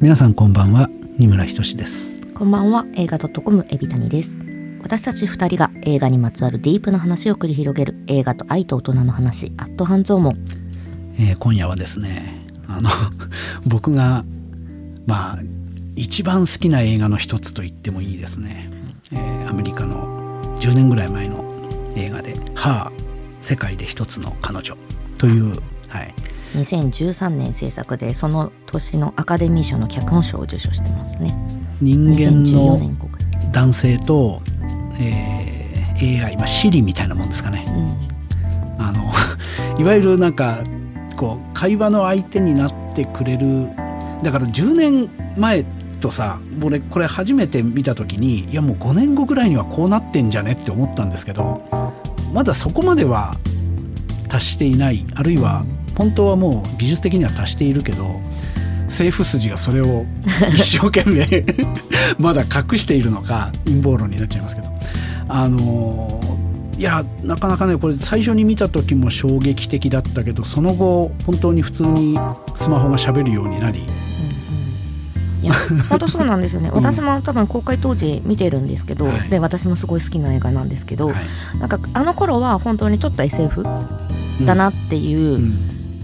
[0.00, 0.88] 皆さんこんばんは。
[1.18, 2.22] 二村ひとしです。
[2.34, 2.86] こんばんは。
[2.94, 4.38] 映画 .com エビタニです。
[4.82, 10.34] 私たち二人が映画にまつわるディープな話を繰り広げる映画と愛と大人の話アット半蔵門、
[11.18, 12.88] えー、今夜はですねあの
[13.66, 14.24] 僕が
[15.04, 15.38] まあ
[15.94, 18.70] 一番好きな映画の一つと言ってもいいですね、
[19.12, 21.51] えー、アメリカの10年ぐらい前の
[21.96, 22.92] 映画で「はあ
[23.40, 24.76] 世界で一つの彼女」
[25.18, 25.52] という、
[25.88, 26.14] はい、
[26.54, 31.34] 2013年制作でその年のアカデミー賞の脚本賞を受賞してますね。
[31.80, 32.78] 人間の
[33.52, 34.40] 男性と、
[35.00, 37.64] えー、AI、まあ、シリみたいなもんですかね、
[38.78, 39.12] うん、あの
[39.80, 40.60] いわゆるなんか
[41.16, 43.68] こう会話の相手になってくれる。
[44.22, 45.64] だから10年前
[46.00, 51.62] とさ俺これ初めて見た時にいやもう5年後ぐらいにはこうなってんじゃねって思ったんですけど
[52.32, 53.34] まだそこまでは
[54.28, 55.64] 達していないあるいは
[55.96, 58.20] 本当はもう技術的には達しているけど
[58.86, 60.06] 政府筋がそれを
[60.54, 61.44] 一生懸命
[62.18, 64.68] まだ隠しているのか陰謀論になっちゃいますけど
[65.28, 66.20] あの
[66.78, 72.18] いやなかなかねこれ最初に見た時も衝撃的だったけどその後本当に普通に
[72.56, 73.84] スマホがしゃべるようになり。
[75.42, 75.54] いや
[75.88, 83.64] 本当そうなんですよね、私も多分公開当時見てるんですけど、はい、で私もすごい好きな映画なんですけど、はい、なんかあの頃は本当にちょっと SF
[84.44, 85.38] だなっていう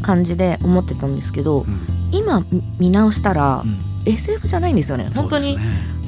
[0.02, 2.44] 感じで思ってたんですけど、うん、今
[2.78, 5.08] 見直したら、うん、SF じゃないんですよね。
[5.14, 5.62] 本当に、ね、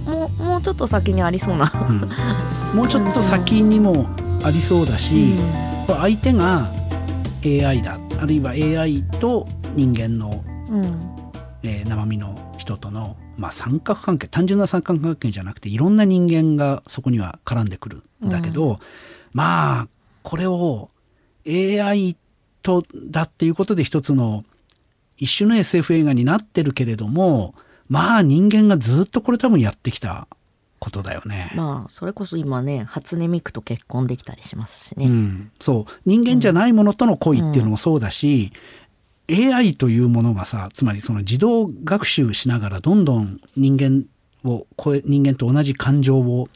[0.06, 4.08] もうもうちょっと先にありそうな、うん、もうちょっと先にも
[4.45, 5.36] ありそうだし、
[5.86, 6.69] 相手が
[7.45, 7.97] AI だ。
[8.20, 11.20] あるいは AI と人間の、うん。
[11.62, 18.78] えー、生身の人との、まあ、三角関係単純な三角関係じゃなくていろんな人間がそこには絡んでくるんだけど、
[19.33, 19.88] まあ
[20.22, 20.91] これを
[21.46, 22.16] AI
[22.62, 24.44] とだっていうことで一つの
[25.16, 27.55] 一種の SF 映画になってるけれども
[27.88, 30.29] まあ人間がずっとこれ多分やってきた
[30.79, 31.52] ことだよね。
[31.55, 35.06] まあそれこそ今ね初音ミクと結婚できたりしますしね。
[35.06, 38.80] うん、そう人間じゃないものとの恋っていうのもそうだし、うん、
[39.30, 44.05] AI というものがさつまりその自動学習しながらどんどん人間
[44.45, 46.48] を超え人間と同じ感情を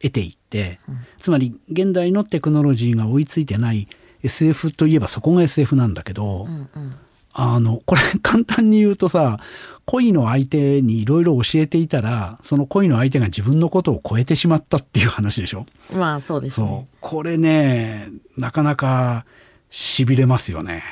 [0.00, 3.88] 得ていって、うん、つまり現代のテクノロジーが追いついてない
[4.22, 6.94] SF といえばそこが SF なんだけど、うんうん、
[7.32, 9.38] あのこれ簡単に言うとさ
[9.84, 15.66] 恋の相手にいろいろ教えていたらその恋の相手が自分のことを超えてしまったっていう話でしょ？
[15.92, 16.86] まあそうですね。
[17.00, 19.24] これねなかなか
[19.70, 20.84] しびれますよね、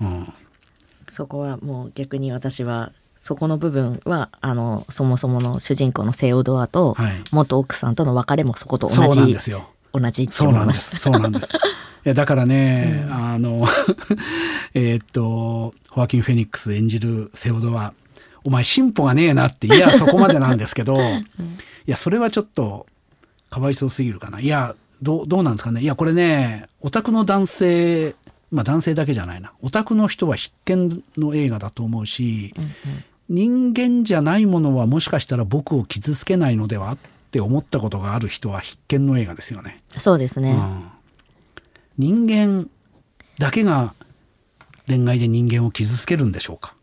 [0.00, 0.32] うん、うん、
[1.16, 6.94] そこはもう逆に私はそこの部分はあのそもそもの主人公のセオドアと、
[7.32, 9.70] 元奥さんとの別れもそこと同じそうなんですよ。
[9.94, 10.94] 同じそうなんです。
[10.98, 11.48] そうなんです。
[12.04, 13.66] やだからね、うん、あの
[14.74, 17.94] えっとホアキン・フェニックス演じるセオドは
[18.44, 21.24] お前進歩がねえなっていやそこまでなんですけど、 うん、い
[21.86, 22.84] やそれはちょっと
[23.48, 24.38] かわいそうすぎるかな。
[24.38, 25.80] いやどどうなんですかね。
[25.80, 28.14] いやこれねオタクの男性
[28.50, 29.52] まあ男性だけじゃないな。
[29.62, 32.72] オタクの人は必見の映画だと思うし、うんうん、
[33.28, 36.98] 人間じゃないものはもしかしたら僕を傷つけないのではっ
[37.30, 39.82] て思ったことがある人は必見の映画ですよね。
[39.98, 40.88] そうですね、うん。
[41.98, 42.70] 人間
[43.38, 43.94] だけが
[44.86, 46.74] 恋愛で人間を傷つけるんでしょうか。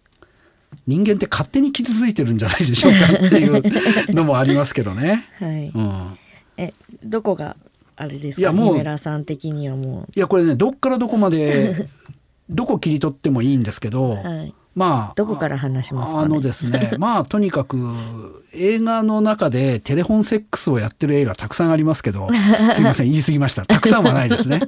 [0.85, 5.29] 人間って勝手に傷ついてるんじゃないでしょうかっていうのもありますけどね。
[5.40, 6.18] はい、うん、
[6.57, 6.73] え
[7.03, 7.56] どこが
[7.95, 8.41] あれですか？
[8.41, 8.97] いやもう。
[8.97, 10.11] さん的にはもう。
[10.15, 11.89] いやこれねどっからどこまで
[12.49, 22.30] どこ切り取ってもいいんですけど、はい、まあどこから話しますか、ね、あのですねまあとにかく映画の中でテレフォンセックスをやってる映画たくさんありますけど
[22.74, 23.66] すいません言い過ぎました。
[23.66, 24.62] たくさんはないですね。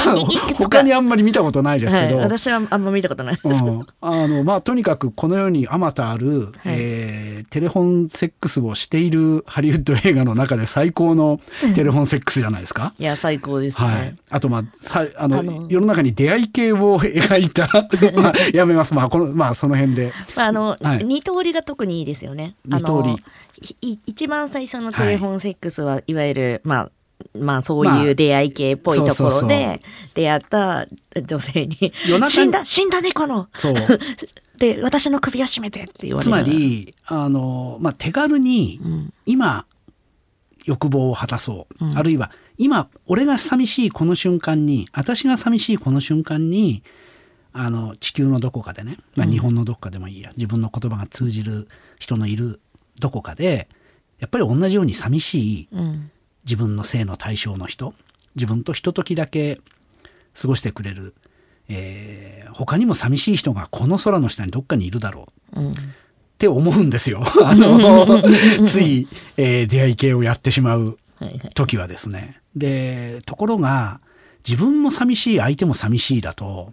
[0.56, 3.34] 他にあんまり見たことないですけど、はい、私はあんま見たことない。
[3.34, 11.40] です、うん、あのまあとにかくこの世にあまたある、はい、えー、テレフォンセックスをしているハリウッド映画の中で最高の
[11.74, 12.94] テレフォンセックスじゃないですか。
[12.98, 17.68] いや最高ですね、はい、あとまあさあの世の中に出会い系を描いた
[18.14, 18.94] まあ、やめます。
[18.94, 20.12] まあこのまああその辺で。
[20.36, 22.54] あの、はい、二通りが特にいいですよね。
[22.66, 23.16] 二通り。
[23.80, 26.90] 一番最初のテレフォンセックスは、はい、いわゆるまあ
[27.38, 29.80] まあそういう出会い系っぽいところで
[30.14, 30.86] 出会った
[31.22, 31.92] 女性に
[32.28, 33.74] 「死んだ死んだ猫の!」そう。
[34.58, 38.78] で私の首を絞めてって言われつまりあの、まあ、手軽に
[39.24, 39.64] 今、
[40.66, 46.82] 欲望を果たそう、うん、あるいは今俺が寂しいこの瞬間に私が寂しいこの瞬間に
[47.52, 51.66] あの地球のどこかでね、まあ、日本のどこかでもいいや、うん、自分の言葉が通じる
[51.98, 52.60] 人のいる
[52.98, 53.68] どこかで
[54.18, 55.68] やっぱり同じように寂しい
[56.44, 57.94] 自分の性の対象の人
[58.36, 59.60] 自分とひとときだけ
[60.40, 61.14] 過ごしてくれる、
[61.68, 65.74] えー、他にも寂しい人がこの空の下にどっかにいるだろう、うん、っ
[66.38, 67.22] て思うんですよ。
[67.42, 68.22] あの
[68.66, 70.98] つい、えー、出会い系をやってしまう
[71.54, 72.40] 時はですね。
[72.56, 74.00] でところが
[74.48, 76.72] 自分も寂しい相手も寂しいだと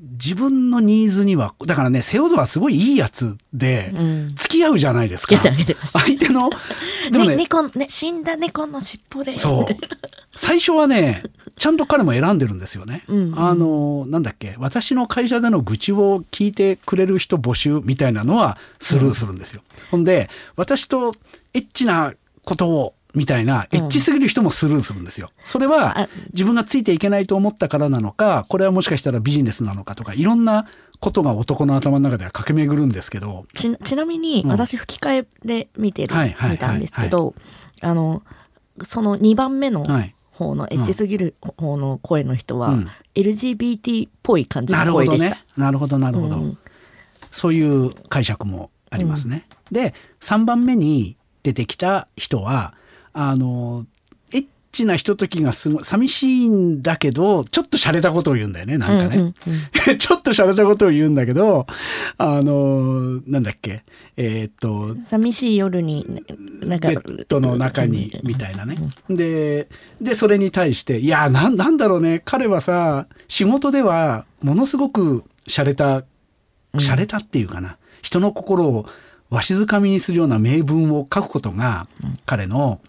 [0.00, 3.92] 自分のニーズにはだからねセオドはすごいいいやつで、
[4.36, 6.50] 付き合うじゃないですか、相手の
[7.12, 9.38] でもねね猫ね死んだ猫の尻尾で。
[9.38, 9.66] そう。
[10.36, 11.22] 最初はね
[11.58, 21.12] ちゃんと彼も選んでるんですよね、うんうん、あのなんだっけ私の会社での愚痴を聞いてくれる人募集みたいなのはスルーするんですよ、うん、ほんで私と
[21.52, 22.14] エッチな
[22.44, 25.30] ことをみたいなエッチすぎる人もスルーするんですよ。
[25.44, 30.66] それは自分がついていけないと思ったからなのかこれはもしかしたらビジネスなのかとかいろんな
[31.00, 33.46] ことが男の頭の中では駆け巡るんですけど。
[33.54, 36.14] ちちなみに私吹き替えで見てる、
[36.50, 37.34] 見たんですけど
[37.80, 38.22] あの
[38.82, 39.86] その2番目の
[40.32, 42.78] 方のエッチすぎる方の声の人は、
[43.14, 45.36] LGBT っぽい感じの声でした。
[45.56, 46.06] なるほどね。
[46.06, 46.58] なるほどなるほど、うん、
[47.30, 49.46] そういう解釈もありますね。
[49.70, 52.74] うん、で3番目に出てきた人は
[53.12, 53.86] あの
[54.32, 59.34] エッチなひとときがすごい寂しいんだけどちょっと洒落たことを言うんだよねなんかね、うんうん
[59.90, 61.66] うん、 ちょっと洒落たことを言うんだけど
[62.18, 63.84] あのなんだっけ
[64.16, 66.22] えー、っと寂しい夜に
[66.60, 68.76] なんかベッドの中にみたいなね。
[69.08, 69.68] で
[70.00, 72.22] でそれに対していやななんだろうね。
[72.24, 76.04] 彼はさ仕事ではものすごく洒落た
[76.74, 78.86] 洒落たっていうかな、人の心を
[79.30, 81.86] わしづかみにするような名文を書くことが
[82.26, 82.80] 彼の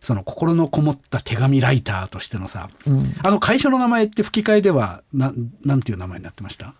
[0.00, 5.32] その心のこもった手紙ライターとしてのさ、うん、あの会社の名前って吹き替えではな
[5.64, 6.66] なんていう名前になってました？
[6.66, 6.74] な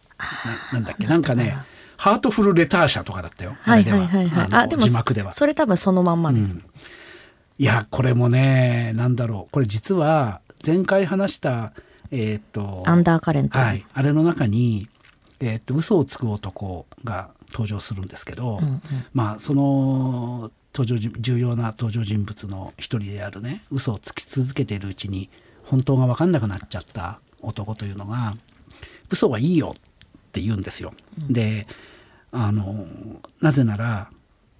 [0.75, 1.07] なんだっけ？
[1.07, 1.59] なんかね
[1.97, 3.57] ハートフルレター社とかだったよ。
[3.61, 4.49] はいはいはいはい。
[4.53, 5.33] あでも字幕では。
[5.33, 6.43] それ多分そのまんまです。
[6.53, 6.65] うん、
[7.59, 9.53] いやこれもねなんだろう。
[9.53, 11.73] これ実は前回話した
[12.11, 14.89] えっ、とアンダーカレント、はい、あれの中に
[15.41, 18.83] えっ、と嘘をつく男が登場するんですけど、うんうん、
[19.13, 25.29] まあその登場重要な登場人物の一人であるね嘘をつき続けているうちに
[25.65, 28.37] 本当が分かんなくなっちゃった男というのが
[29.11, 30.93] 嘘はいいよって言うんですよ。
[31.29, 31.67] うん、で
[32.31, 32.87] あの
[33.41, 34.11] なぜなら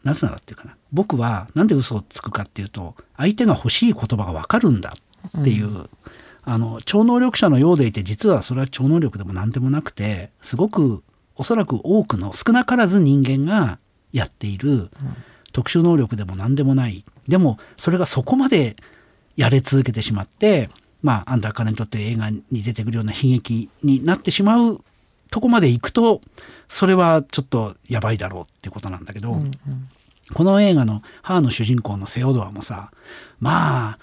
[0.03, 4.95] なぜならっていうかな僕は何で嘘をつくかっていうと相手が欲しい言葉が分かるんだ
[5.39, 5.91] っていう、うん、
[6.43, 11.05] あの超能力者のようでいて実はそれは超能力でも何でもなくてすごく
[11.37, 13.79] おそらく多くの少なからず人間が
[14.13, 14.91] やっている、
[15.59, 17.05] 特殊能力でも何でもない。
[17.27, 18.77] でもそれがそこまで
[19.37, 20.71] やれ続けてしまって
[21.03, 24.85] まあアンダーカレントって映画に出てくるような悲劇になってしまう
[25.31, 26.21] とこまで行くと
[26.69, 29.53] それはちょっとやばいだろうってことなんだけど、うんうん、
[30.33, 32.93] この映画の母の主人公のセオドアもさ
[33.41, 33.99] まあ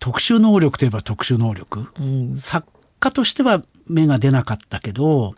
[0.00, 2.66] 特殊能力といえば特殊能力、うん、作
[2.98, 5.36] 家としては芽が出なかったけど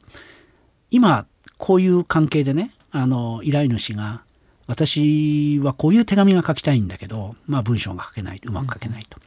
[0.90, 1.26] 今
[1.58, 4.22] こういう関係でねあの依頼主が
[4.66, 9.18] 私はこういう手紙が書きたいんだけど、まあ、文章が書けないうまく書けないと。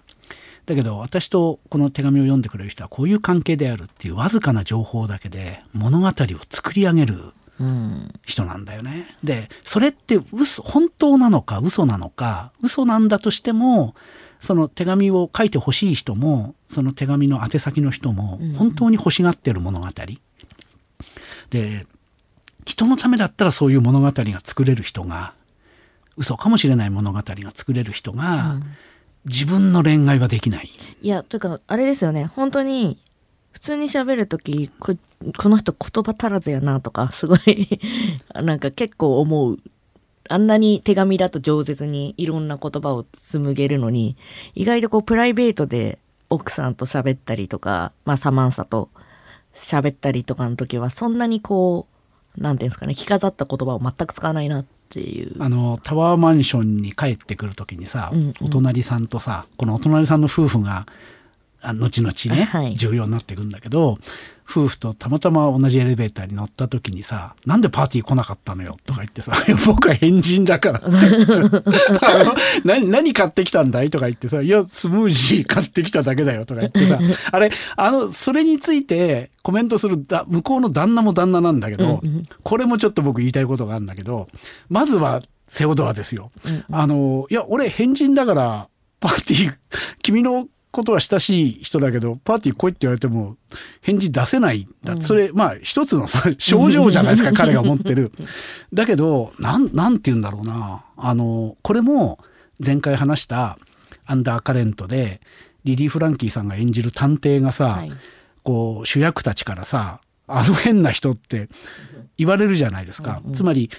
[0.66, 6.12] だけど私とこの手紙を読んでくれる人はこういう関係であるっていうわずかな情報だけで物語を
[6.50, 7.34] 作り上げる
[8.26, 9.16] 人なんだよね。
[9.24, 13.96] でそれって嘘本当なのか嘘なのか嘘なんだとしても
[14.40, 19.88] その手紙を書いてほしい人もその手紙の宛先の人も本当に欲しがってる物語。
[21.50, 21.86] で
[22.66, 25.34] 人のためだったらそういう物語が作れる人が
[26.18, 28.64] 嘘かもしれない物語が作れる人が、うん、
[29.26, 30.72] 自分の恋愛はできない。
[31.02, 33.00] いやというかあれですよね本当に
[33.52, 34.96] 普通に喋る時こ
[35.38, 37.80] この人言葉足らずやなとかすごい
[38.34, 39.60] なんか結構思う。
[40.28, 44.18] あんなに手紙だと饒舌にいろんな言葉を紡げるのに
[44.56, 46.00] 意外とこうプライベートで
[46.32, 48.90] 奥さんと喋ったりとか、まあ、サマンサと
[49.54, 51.95] 喋ったりとかの時はそんなにこう
[52.38, 55.36] なんていうんですかね着飾った言葉を全く使わないなっていう。
[55.40, 60.86] あのタワーマンションに帰ってくる時にさ、うんうん、お隣さんとさこのお隣さんの夫婦が
[61.74, 63.98] 後々ね、はい、重要になっていくんだけど
[64.50, 69.34] 夫婦とたまたま同じエレベーターに乗った時にさ「なんでパーティー来なかったのよ」とか言ってさ
[69.66, 70.82] 「僕は変人だから」
[72.64, 77.00] 何何買ってきたんだい?」とか言ってさ「いやスムージー買ってきただけだよ」とか言ってさ
[77.32, 82.02] あれあのそれについてコメントするだ向こうの旦那も旦那なんだけど、
[82.42, 84.28] これもちょっと僕言いたいことがあるんだけど
[84.70, 86.32] まずはセオドアですよ。
[86.72, 88.68] あのいや俺変人だから
[89.00, 89.54] パーティー
[90.02, 93.38] 君のことは親しい人だけどパーティー来いって言われても
[93.82, 98.12] 返事出せないだ、うん、それまあ一つのさ 症状じゃないですか彼が持ってる。
[98.74, 100.84] だけどなんなんて言うんだろうな。
[100.98, 102.20] あのこれも
[102.64, 103.58] 前回話した
[104.06, 105.22] アンダーカレントで
[105.64, 107.92] リリー・フランキーさんが演じる探偵がさ、はい、
[108.44, 111.50] こう主役たちからさあの変な人って
[112.18, 113.70] 言われるじゃないですか、うんうん、つまり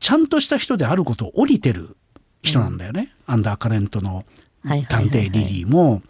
[0.00, 1.96] ちゃんとした人であることを降りてる
[2.42, 4.24] 人なんだよね、うん、アンダーカレントの
[4.88, 6.02] 探偵リリーも、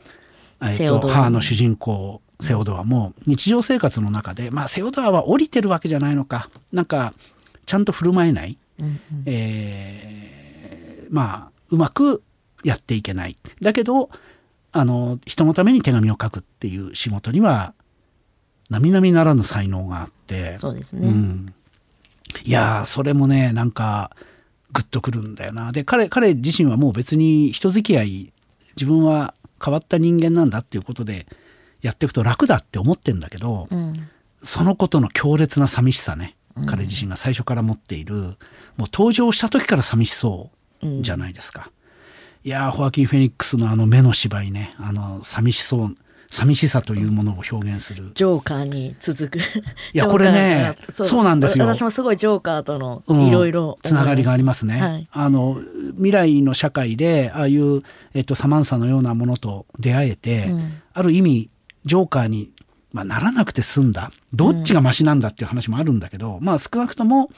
[0.63, 6.51] えっと、母の主人公セオドアも日常生活の中で、まあ、セオドアは降りてるわけじゃないのか。
[6.73, 7.15] なんか
[7.67, 12.23] ちゃんと振る舞えない、うんうん、えー、まあうまく
[12.65, 13.37] やっていけない。
[13.61, 14.11] だけど
[14.73, 17.75] あの人のために手紙を書くっていう仕事には
[18.71, 20.59] 並々ならぬ才能があって。
[20.59, 21.55] そうですね、うん、
[22.45, 24.11] いやそれもねなんか
[24.73, 25.73] グッとくるんだよな。
[25.73, 28.33] で彼彼自身はもう別に人付き合い
[28.77, 31.27] 自分は変わった人間なんだっていうことで
[31.81, 34.09] やっていくと楽だって思ってんだけど、うん、
[34.43, 36.37] そのことの強烈な寂しさね、
[36.67, 38.37] 彼自身が最初から持っているもう
[38.93, 40.51] 登場した時から寂しそ
[40.83, 41.71] うじゃないですか。
[42.45, 45.97] いやホアキン・フェニックスのあの目の芝居ねあの寂しそう
[46.31, 48.11] 寂しさというものを表現する。
[48.15, 49.39] ジョーカーに続く。
[49.39, 49.41] い
[49.95, 51.25] やこれねそう。
[51.25, 51.65] なんですよ。
[51.65, 55.61] 私もすごいジョーカーとのいろいろつながりがありますね、はい、あの
[55.97, 57.83] 未来の社会でああいう、
[58.15, 61.51] えっと、サマンサのようなものと出会えて、うん、ある意味
[61.85, 62.53] ジョーカーに、
[62.93, 64.13] まあ、ならなくて済んだ。
[64.35, 67.31] どっちがマシなんだっていう話もあるんだけど、うん、まあ少なくとも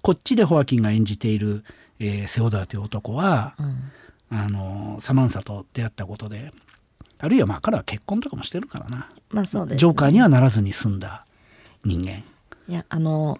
[0.00, 1.64] こっちでホアキンが演じている、
[1.98, 6.52] えー、セオダーという男は、うん、あのサマンサと出会ったことで
[7.22, 11.24] あるいはまあ彼は結婚とかもしてるからな、まあそうです、ね、ジョーカーにはならずに済んだ
[11.84, 12.24] 人間。
[12.68, 13.38] いやあの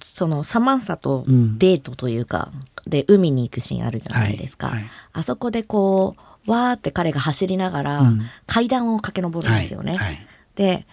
[0.00, 2.52] そのサマンサとデートというか、
[2.84, 6.14] うん、で海に行くシーンあるじゃないですか、はいはい、あそこでこ
[6.46, 8.12] うわーって彼が走りながら
[8.46, 9.96] 階段を駆け上るんですよね。
[9.96, 10.86] はい、で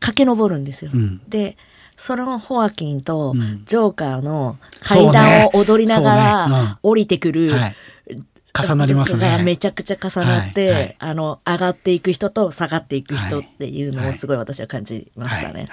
[0.00, 0.90] 駆け上るんですよ。
[0.92, 1.56] うん、で
[1.96, 3.34] そのホアキンと
[3.64, 7.54] ジョーカーの階段を踊りながら降りてくる、
[8.62, 9.40] 重なりますね。
[9.44, 15.66] めちゃくちゃ重なって、はいはい、あの、上がっていく人と下がっていく人っていうのをすごい私は感じましたね。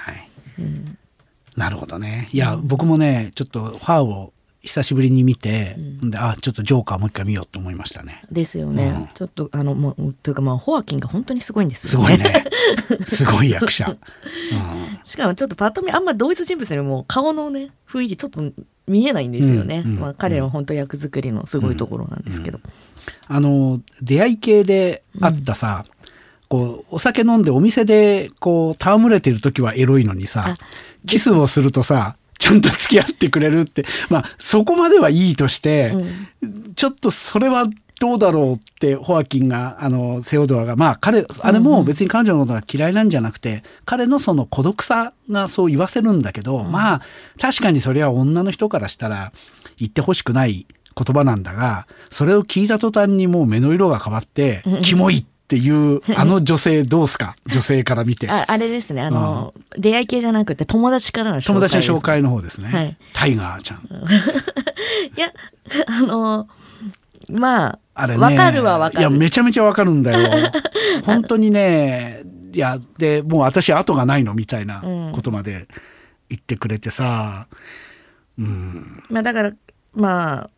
[1.55, 2.29] なるほどね。
[2.31, 8.23] いや、うん、僕もね、ちょっとファーを久しぶりに見て、うん、であちょっとジョーカーもう一回見ようと思いましたね。
[8.31, 8.95] ですよね。
[8.97, 12.15] うん、ちょっとあのもうというかまあホアキンが本当にすごいんですよね。
[12.15, 12.45] すごいね。
[13.05, 13.85] すごい役者。
[13.89, 18.41] うん、しかもちょっとパッと見あんま同一人物よりも顔のね雰囲気ちょっと
[18.87, 19.83] 見えないんですよね。
[19.83, 22.61] まあ彼は本当役作りのすごいところなんですけど。
[23.27, 25.83] あの出会い系であったさ。
[26.49, 30.55] こうお酒飲んでお店でこう戯れてる時はエロいのにさ
[31.07, 35.93] キスをするとさちゃんと付き合ってくれるって、まあ、そこまではいいとして、
[36.41, 37.67] うん、ちょっとそれは
[38.01, 40.75] どうだろうってホアキンがあのセオドアが。
[40.75, 47.01] まあ彼あれも別に彼女のことが嫌いなんじゃなくて、うん、彼のその孤独さがそう言わせるんだけど、うん、まあ
[47.39, 49.31] 確かにそれは女の人からしたら
[49.77, 57.35] 言ってほしくない言葉なんだがそれを聞いた途端にもう目の色が変わって「キモい」っていうあの女性どうすか？
[57.45, 58.27] 女性から見て。
[58.29, 59.03] ああれですね。
[59.03, 63.79] あの、うん、出会い系じゃなくて友達からの紹介、ね、友達の紹介の方ですね、はい、タイガーちゃん。
[65.15, 65.31] いや
[65.85, 66.47] あの
[67.29, 69.01] まああれねわかるはわかる。
[69.01, 70.51] いやめちゃめちゃわかるんだよ。
[71.05, 74.81] 本当にねいやでもう私後がないのみたいな
[75.13, 75.67] ことまで
[76.29, 77.47] 言ってくれてさ、
[78.39, 79.51] うん、うん、まあだから
[79.93, 80.49] まあ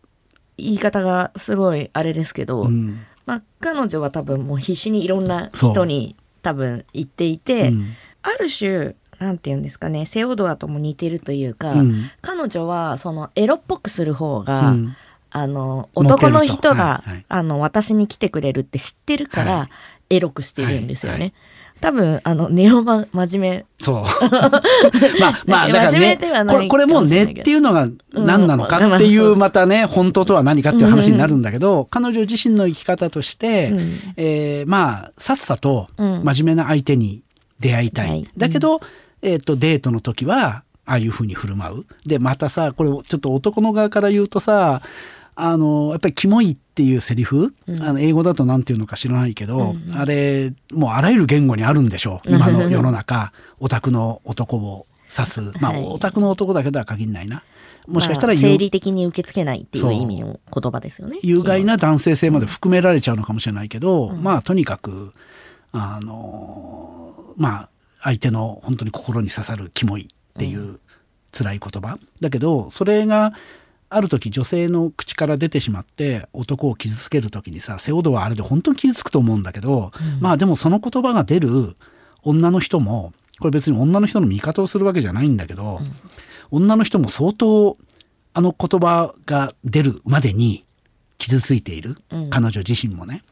[0.57, 14.95] 言い方がすごいあれですけど、うんまあ、彼女は多分もう必死にいろんな人に多分言っていて、うん、ある種なんて言うんですかねセオドアとも似てるというか、うん、彼女はそのエロっぽくする方が、うん、
[15.31, 19.69] あの男の人が、はいはい、あの私に来てくれるって知ってるから、は
[20.09, 21.33] い、エロくしてるんですよね。
[21.81, 23.65] 多分あのネオま真面目。
[23.79, 24.03] そう。
[25.19, 26.17] まあまあだからね
[26.49, 33.73] これこれもうねっていうのが何なのかっていうまたね本当とは何かっていう話になるんだけど彼女自身の生き方として、
[34.17, 37.23] えまあさっさと真面目な相手に
[37.59, 38.81] 出会いたい、だけど、
[39.21, 41.85] えっとデートの時はああいうふうに振る舞う。
[42.05, 44.81] でまたさこれちょっと男の側から言うとさ
[45.35, 49.95] あのやっぱり「キモい」っていうセリフ、うん、あの英語だと何て言うのか知らないけど、うん。
[49.95, 53.31] あれもうあらゆる言語にあるんでしょう今の 世の中。
[53.59, 55.41] オタクの男を指す。
[55.59, 57.43] まあ、はい、オタクの男だけでは限らないな。
[57.87, 61.19] もしかしたら、まあ、生理的に受け付けないっていう意味の言葉ですよね。
[61.21, 65.13] 有害な男性性まで含められちゃうのかもしれないけど、うん、まあとにかく
[65.71, 67.69] あのまあ
[68.01, 70.79] 相手の本当に心に刺さるキモいっていう
[71.31, 73.33] 辛い言葉、だけどそれが
[73.95, 81.77] ある時女性の口から出てしまって男を傷つける時にさセオドはあれで本当に傷つくと思うんだけど、うん、まあでもその言葉が出る
[82.21, 85.95] 女の人もこれ別に女の人の味方をするわけじゃないんだけど、うん、
[86.51, 87.77] 女の人も相当
[88.33, 90.65] あの言葉が出るまでに
[91.17, 93.23] 傷ついている、うん、彼女自身もね。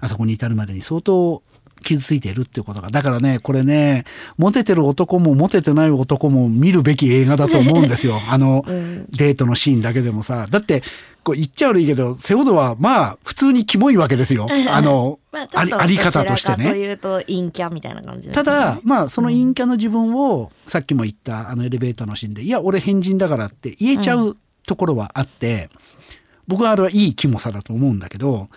[0.00, 1.44] あそこに至るまでに相当
[1.82, 2.88] 傷ついているっていうことが。
[2.88, 4.04] だからねこれね
[4.38, 8.20] モテてる男もモテてない男も見るべき映画だと思うんですよ。
[8.28, 10.46] あの、うん、デートのシーンだけでもさ。
[10.50, 10.82] だって
[11.24, 14.48] こう言っちゃ悪いけどセオドはまあ普通にキモいわけですよ。
[14.68, 16.70] あのまあ、ありあり方としてね。
[16.70, 24.36] というと陰キャみたいな感じ、ね、ただまあその陰キャの自分を、さっきも言ったあのエレベーターのシーンで「いや俺変人だから」って言えちゃう
[24.66, 25.78] ところはあって、うん、
[26.48, 28.48] 僕はあれはいいキモさだと思うんだけど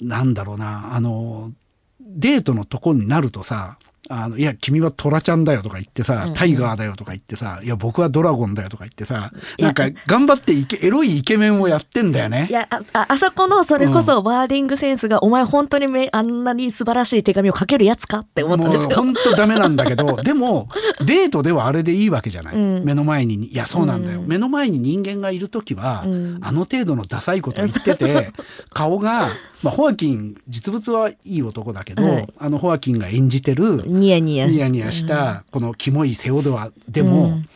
[0.00, 1.52] なんだろうなあの
[2.00, 3.78] デートのとこになるとさ
[4.12, 12.48] あのいや君はトラちゃんだよとか言ってさ、タイガーだよとか言ってさいや僕はドラゴンだよとか言ってさなんか頑張ってイケエロいイケメンをやってんだよね。
[12.50, 18.96] いやああそこのそれこそワーディングセンスが、うん、お前本当にめあんなに素晴らしい手紙を書けるやつかって思ったんですよ。
[18.96, 20.68] 本当ダメなんだけど でも
[21.06, 26.02] デートではあれでいいわけじゃない、うん、目の前にいやそうなんだよ、うん、目の前に人間がいる時は、
[26.40, 28.32] あの程度のダサいこと言ってて
[28.70, 29.30] 顔が
[29.62, 34.46] まあ、ホアキン実物はいい男だけど、はい、あのホアキンが演じてるニヤニヤ。
[34.46, 37.48] ニヤニヤしたこのキモいセオドアでも、うん、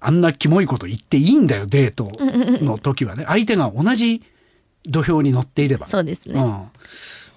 [0.00, 2.10] あんなキモいこと言っていいんだよデート
[2.64, 4.22] の時はね相手が同じ
[4.84, 5.86] 土俵に乗っていれば。
[5.86, 6.68] そうですね、うん、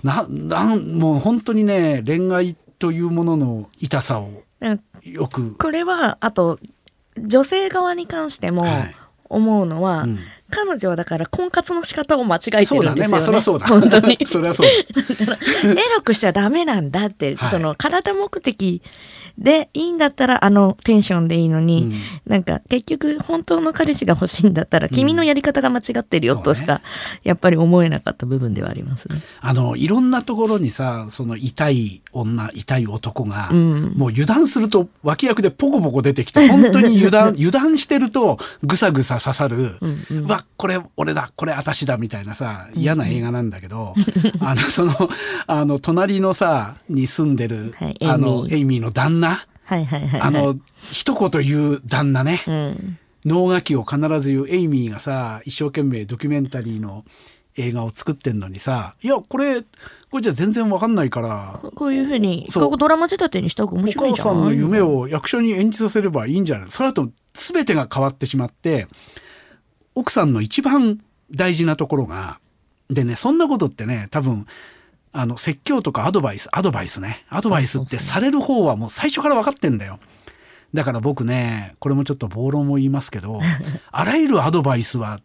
[0.04, 4.44] ななんもう本当にね恋愛というものの痛さを
[5.04, 5.56] よく。
[5.56, 6.60] これはあと
[7.18, 8.96] 女性側に関しても、はい。
[9.28, 12.84] 思うのは、うん、彼女はだから婚活の仕方を間違えてるんですよね。
[12.84, 13.08] そうだね。
[13.08, 13.68] まあそりゃそうだ。
[13.68, 14.18] 本当に。
[14.25, 15.34] そりゃそうだ。
[15.72, 18.82] エロくしちゃダメなんだって、はい、その体目的
[19.38, 26.82] でいいんだったらあのテンションでいいのに、うん、なんか結局本当の彼氏が欲しいんだったら、君のやり方が間違ってるよとしか、
[27.24, 29.22] やっぱり思えなかった部分ではありますね。
[29.42, 44.04] あのいろんなところにさその痛い女痛い男が、うん、もう油断すると脇役でポコポコ出てきて 本当に油断油断してるとぐさぐさ刺さる、うんうん、わこれ俺だこれ私だみたいなさ嫌な映画なんだけど、うん
[44.42, 45.10] うん、あのその
[45.48, 48.86] あの隣のさに住んでる、はい、あのエイミー。
[48.86, 49.48] の旦那？
[49.66, 50.56] はいはいはい、あの
[50.92, 57.04] 一言言う旦那ね、うん、能書きを必ず言うエイミーがさ一生懸命ドキュメンタリーの
[57.57, 64.27] 映画を作ってんのにさいやこれこれじゃ全然わかんないからこういうふうにドラマ仕立てにした方が面白いじゃん。
[64.27, 68.87] お母さんの夢を役所に演じさせればいいんじゃないそれだと全てが変わってしまって
[69.94, 72.39] 奥さんの一番大事なところが
[72.89, 74.46] でねそんなことってね多分
[75.11, 77.25] あの説教とかアドバイスアドバイスね。
[77.29, 80.00] アドバイスってされる方はもう最初から分かってんだよ。
[80.74, 83.39] だから僕ねこれもちょっと暴論も言いますけど
[83.91, 85.20] あらゆるアドバイスは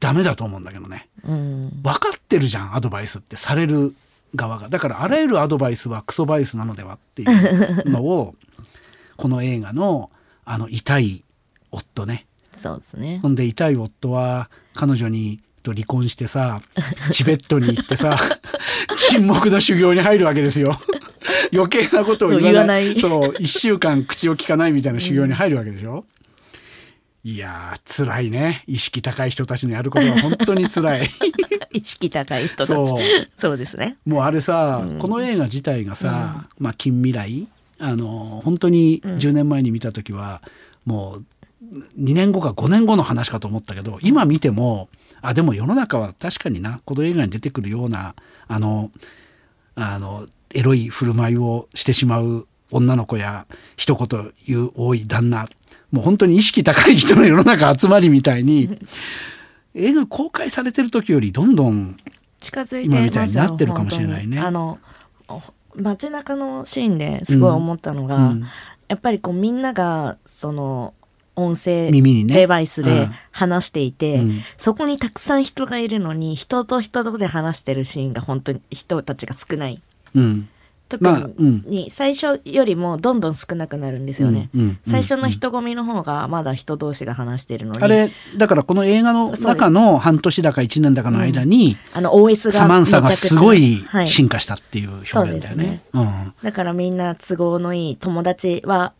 [0.00, 3.94] ダメだと思うんだけどね、うん、分かってるじゃんアドバイスってされる
[4.34, 4.68] 側が。
[4.68, 8.34] だからあらゆるアドバイスはクソバイスなのではっていうのを
[9.16, 10.10] この映画の
[10.44, 11.24] あの痛い
[11.70, 12.26] 夫ね。
[12.56, 13.20] そうですね。
[13.22, 16.60] ほんで痛い夫は彼女にと離婚してさ
[17.12, 18.18] チベットに行ってさ
[18.96, 20.72] 沈黙の修行に入るわけですよ。
[21.52, 22.98] 余計なことを言わない。
[23.00, 26.04] そう1週間口を聞かないみたいな修行に入るわけでしょ、うん、
[27.24, 28.64] いやー辛いね。
[28.66, 31.10] 意識高い人たちのやることは本当に辛い。
[31.72, 32.68] 意識高い人たち。
[33.36, 33.56] そう。
[33.56, 33.96] ですね。
[34.06, 40.42] もうあれさ、うん、この映画自体がさ、うん、まあ近未来あの本当に10年前に見た時は、
[40.84, 41.24] もう
[41.98, 44.88] 2年後か5年後の話かと思ったけど今見ても
[45.20, 48.14] あでも世の中は確かになこの映画に出てくるような
[48.46, 48.90] あの
[49.74, 55.48] あのエロい振る舞いをしてしまう女の子や一言言う多い旦那
[55.90, 58.78] もう本当に意識高い人の世の中集まりみたいに
[59.74, 61.96] 映画公開されてる時よりどんどん
[62.40, 64.38] 近づいて今みたいになってるかもしれないね。
[64.38, 64.78] あの
[65.74, 68.22] 街中のシーンですごい思ったのが、うん。
[68.22, 68.44] うん、
[68.88, 70.94] やっぱりこうみんながその
[71.36, 79.80] 音声デバイスで話していて、ねうん、そこにたくさん人がいるのに人と人とで話してるシーンが本当に人たちが少ない。
[80.14, 80.48] うん
[80.88, 84.48] 特に最初よりもどんどん少なくなるんですよね、
[84.88, 87.82] 最初の人混みの方がまだ人同士が話してるのに。
[87.82, 95.64] あれだからこの映画の中の半年だか1年だかの間に、うん、あの OS がサマンサがすごい進化したっていう表現だよね。
[95.64, 95.82] ね。
[95.92, 98.92] うん、だからみんな都合のいい友達は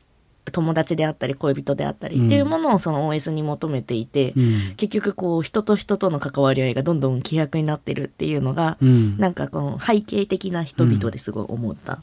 [0.50, 12.00] 友達であったり恋人であったりっていうものをその OS に求めていて、うん、結局こう人と人との関わり合いがどんどん希薄になってるっていうのが、うん、なんかこの背景的な人々ですごい思った。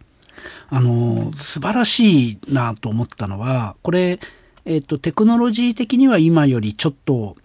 [0.70, 4.20] あの素晴らしいなと思ったのはこれ、
[4.66, 7.36] えーとテクノロジー的には今よりちょっと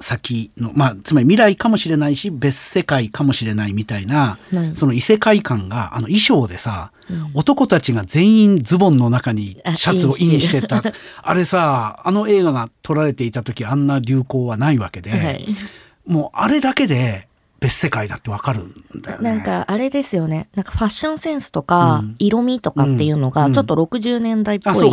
[0.00, 4.38] 先の、まあ、つまり未来かもしれないし別世界かもしれないみたいな、
[4.74, 10.82] その異世界観があの衣装でさ、うん、男たちが全員ズボンの中にシャツをインしてた。
[11.22, 15.46] あれさあの映画が撮られていた時あんな流行はないわけで、はい、
[16.06, 17.28] もうあれだけで
[17.60, 19.30] 別世界だってわかるんだよね。
[19.30, 20.48] なんかあれですよね。
[20.54, 24.92] なんかファッションセンスとか、色味とかっていうのがちょっと60年代っぽい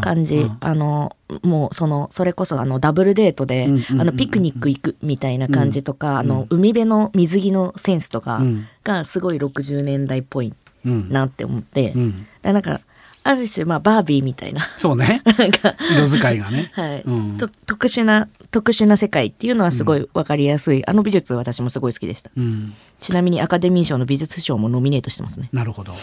[0.00, 0.50] 感じ。
[0.60, 8.40] あの、もうその、それこそあのダブルデートで、あのピクニック行くみたいな感じとか、あの海辺の水着のセンスとか
[8.82, 11.94] がすごい60年代っぽいなって思って、
[12.42, 12.80] なんか
[13.22, 14.62] ある種まあバービーみたいな。
[14.78, 15.22] そうね。
[15.38, 15.74] なんか。
[15.92, 17.02] 色使いがね、はい。
[17.04, 25.48] うん、特殊な特殊な世界っていうのはすごい分かりやすい、うん、あの美術私もすごい好きでした、うん、ちなみにアカデミー賞の美術賞もノミネートしてますね。
[25.52, 26.00] なるほど、はい、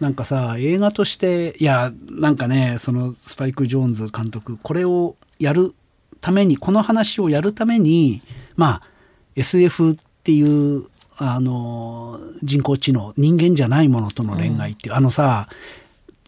[0.00, 5.74] なんかさ映画としていやなんかねそのスパイク・ジョーンズ監督これをやる
[6.20, 8.22] ためにこの話をやるために
[8.56, 8.88] まあ
[9.34, 10.86] SF っていう
[11.18, 15.48] あの人工知能人間じゃないものとの恋愛っていう、あのさ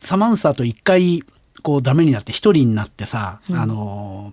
[0.01, 1.23] サマンサと一回
[1.63, 4.33] こうダメになって一人になってさ、うん、あの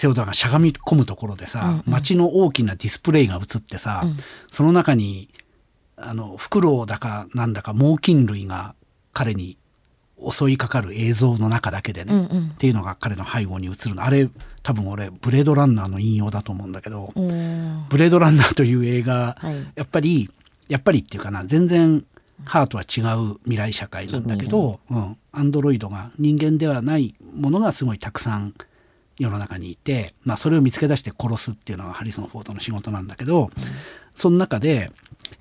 [0.00, 4.16] セオドアがしゃがみ込むところでさ、うんうん、街の大きなディスプレイが映ってさ、うん、
[4.50, 5.28] その中に
[5.98, 8.74] あのフクロウだかなんだか猛禽類が
[9.12, 9.58] 彼に
[10.26, 14.02] 襲いかかる映像の中だけでね、うんうん、っていうのが彼の背後に映るの。
[14.02, 14.30] あれ
[14.62, 20.30] 多分俺ブレードランナーの引用だと思うんだけどブレードランナーという映画、はい、やっぱり
[20.68, 22.06] やっぱりっていうかな全然
[22.46, 28.54] 歯とは違う未来社会なんだけど、うん、アンドロイドが人間ではないものがすごいたくさん
[29.20, 33.50] 世の中にいて、まあ、それを見つけ出して殺すっていうのがハリソン・フォードの仕事なんだけど、うん、
[34.14, 34.90] その中で、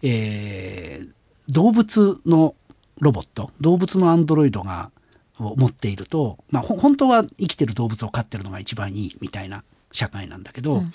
[0.04, 1.14] えー、
[1.52, 2.56] 動物の
[3.00, 4.92] ロボット動物のアンドロイドが
[5.40, 9.64] を持っていると、まあ、本当は生きてる動物を飼ってるのが一番いいみたいな
[9.94, 10.94] 社会なんだけど、うん、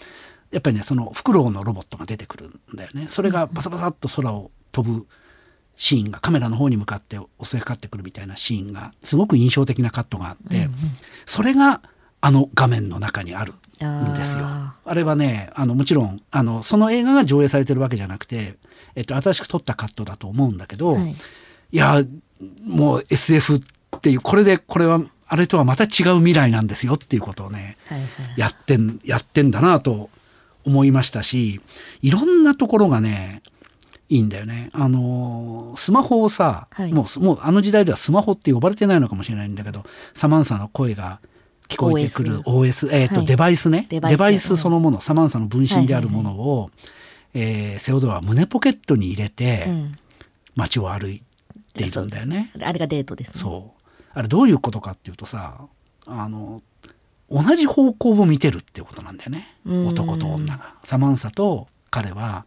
[0.50, 3.06] やっぱりねそのフクロウのロボットが出てくるんだよね。
[3.08, 5.06] それがバサバサっと空を飛ぶ
[5.76, 10.70] シーンがカメラの方に向かって襲いかかってくるみたいなシーンがすごく印象的なカットがあって、うんうん、
[11.26, 11.80] それが
[12.24, 14.46] あの画面の中にあるんですよ。
[14.46, 18.56] あれはねあのもちろんあのその映画が上映されてるわけじゃなくて、
[18.94, 21.16] えっと、新しく撮ったカットだと思うんだけど、はい、い
[21.76, 22.02] や
[22.64, 23.60] もう SF っ
[24.00, 28.08] ていうこれでこれはあれとはまた違う未来なんですよっていうことをね、はいはい、
[28.38, 30.08] やってんやってんだなと
[30.64, 31.60] 思いましたし
[32.00, 33.42] いろんなところがね
[34.08, 34.70] いいんだよね。
[34.72, 39.84] あのスマホをさ、はい、もうもうあの時代ではスマホって呼ばれてないのかもしれないんだけど
[40.14, 41.20] サマンサの声が
[41.74, 43.86] 聞こえてくる OS, OS えーと、はい、デバイスね。
[43.88, 44.56] デバイス。
[44.56, 46.60] そのもの、サマンサの分身であるものを、はい。
[46.62, 46.70] はい
[47.34, 49.68] えー、セオドアは胸ポケットに入れて、
[50.54, 51.24] 街を歩い
[51.72, 52.52] ているんだよね。
[52.62, 53.84] あれがデートです、ね、そう。
[54.14, 55.66] あれどういうことかっていうとさ
[56.06, 56.62] あの
[57.30, 59.56] 同じ方向を見てるっていうことなんだよね。
[59.66, 60.74] 男と女が。
[60.84, 62.46] サマンサと彼は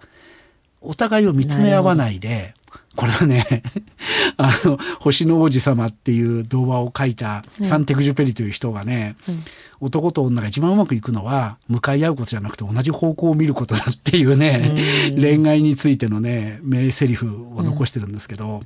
[0.81, 2.53] お互いを見つめ合わないで
[2.97, 3.61] これはね
[4.37, 9.43] あの「星の王子様」っていう童話を書いたサンテグジュペリという人がね、うん、
[9.79, 18.61] 男と女が一番うまくいくのは向かい合うことじゃなくて同じ方向を見ることだっていうね、うん、恋愛についてのね名台詞を残してるんですけど、うん、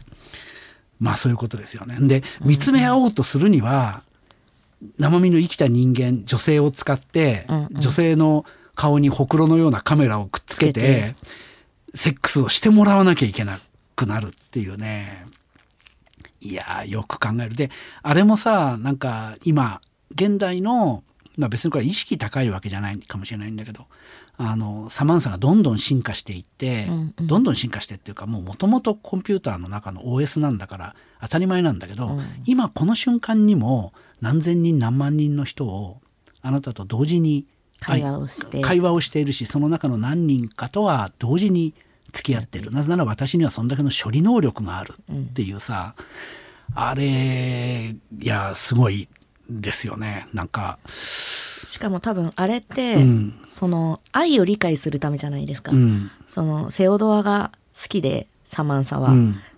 [0.99, 1.97] まあそういうことですよね。
[1.99, 4.01] で見つめ合おうとするには
[4.97, 11.15] 生身の生きた人間女性を使って、女性の顔にほくろのようなカメラをくっつけて。
[11.95, 13.59] セックスをしてもらわなきゃいけな
[14.01, 15.25] くなるっていうね。
[16.39, 17.55] いやよく考える。
[17.55, 17.69] で、
[18.01, 19.79] あれもさ、なんか今、
[20.11, 21.03] 現代の、
[21.37, 23.85] まあ別にこれ意識高いわけじゃないかもしれないんだけど、
[24.37, 36.01] あの、サマンサがどんどん進化していって、うんうん、どんどん進化してっていうか、もうもともとコンピューターの中の OS なんだから当たり前なんだけど、うん、今この瞬間にも何千人何万人の人を
[36.41, 37.45] あなたと同時に
[37.79, 41.73] 会話をして会話をしているしその中の何人かとは同時に
[42.11, 42.71] 付き合ってる。
[42.71, 49.07] なぜなら私にはそんだけの処理能力があるっていうさ、うん、あれいやすごい
[49.49, 50.27] ですよね。
[50.33, 50.79] なんか
[51.65, 59.13] しかも多分あれって、うん、その愛を理解するためじゃないですか、うん、そのセオドアが好きでサマンサは、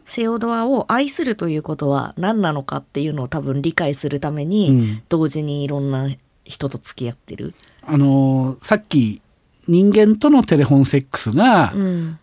[0.06, 6.12] セオドアを愛するということは何なのかっていうのを多分理解するために、同時にいろんな
[6.46, 7.56] 人と付き合ってる。
[7.82, 9.23] あのさっき
[9.68, 11.74] 人間とのテレフォンセックスが、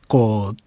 [0.08, 0.62] こう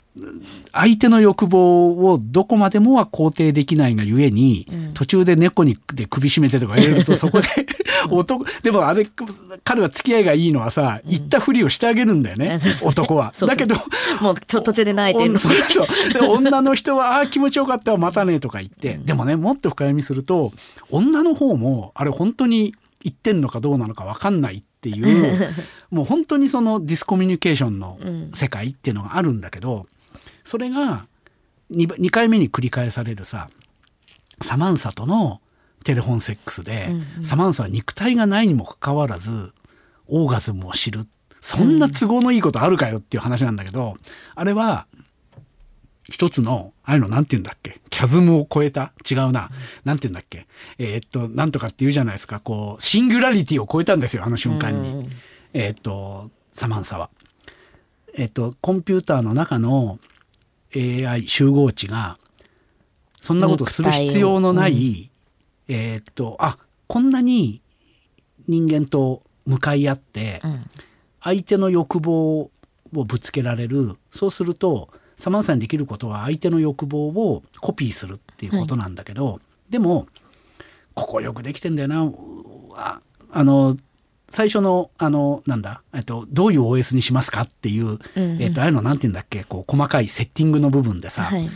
[0.71, 7.47] 相手の欲望をどこまでもは肯定できないがゆえに、うん、途中で猫にで首絞めてとか言えると そこで
[8.11, 9.07] 男でもあれ
[9.63, 13.33] 彼は付き合いがいいのはさ、うん、言ったふりをしてあげるんだよね、 うん、男は。
[13.39, 13.75] だけど
[14.21, 15.37] もうちょ途中で泣いてる。
[15.39, 16.13] そうそう。
[16.13, 20.51] で女の人は「ああ気持ちよかったわまたね」とか言って、でもねもっと深読みすると
[20.91, 25.55] 女の方もあれ本当に言ってんのかどうなのか分かんないっていう
[25.91, 27.97] もう本当にそのディスコミュニケーションの
[28.33, 29.87] 世界っていうのがあるんだけど、
[30.43, 31.05] それが
[31.71, 33.49] 2, 2回目に繰り返されるさ
[34.41, 35.39] サマンサとの
[35.85, 39.53] テレフォンセックスで、うんうん、サマンサは肉体がないにもかかわらず
[40.07, 41.07] オーガズムを知る。
[41.39, 43.97] そんな都合のいいことあるかよっていう話なんだけど、
[44.33, 44.87] あれは
[46.09, 47.79] 一つのああいうのなんて言うんだっけ？
[47.89, 48.91] キャズムを超えた？
[49.09, 49.49] 違うな、
[49.85, 50.47] なんて言うんだっけ？
[50.77, 52.39] えー、っとなんとかって言うじゃないですか。
[52.39, 55.09] こうシンギュラリティを超えたんですよあの瞬間に、
[55.53, 57.09] えー、っとサマンサは。
[58.15, 59.99] えー、っとコンピューターの中の
[60.75, 62.17] AI 集合値が
[63.21, 65.11] そんなことする必要のない、
[65.69, 67.61] うん、えっとあこんなに
[68.47, 70.41] 人間と向かい合って、
[71.21, 72.51] 相手の欲望を
[72.91, 73.95] ぶつけられる。
[74.11, 74.89] そうすると
[75.23, 80.05] サマンサにできることは相手の欲望をコピーするっていうことなんだけど、はい、でも
[80.95, 82.11] ここよくできてんだよな。
[82.75, 82.99] あ
[83.31, 83.77] あの
[84.27, 91.49] 最初のあのなんだ、えっと、どういう OS にしますかっていう、うんうん、えっと、ああいうのなんて言うんだっけこう細かいセッティングの部分でさ、はい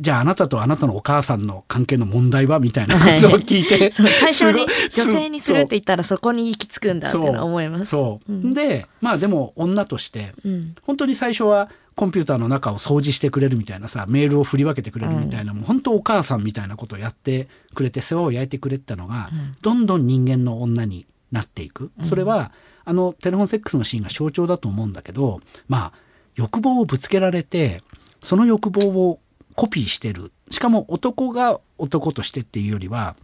[0.00, 7.86] じゃああなたとあなたのお母さんの関係の問題はみたいなことを聞いて、 はい、最初に女性にするって言ったらそこに行き着くんだって思います。
[7.86, 19.30] そう、うん、でまあでも女として、うん、本当に最初はコンピューターの中を掃除してくれるみたいなさメールを振り分けてくれるみたいな、うん、もう本当お母さんみたいなことをやってくれて世話を焼いてくれたのが、
[19.62, 21.92] どんどん人間の女になっていく。
[22.02, 22.52] それは
[22.84, 25.98] あのテレフォンセックスのシーンが象徴だと思うんだけどまあ
[26.36, 27.82] 欲望をぶつけられて
[28.22, 29.20] その欲望を
[29.58, 30.30] コピーしてる。
[30.52, 33.16] しかも男が男としてっていうよりは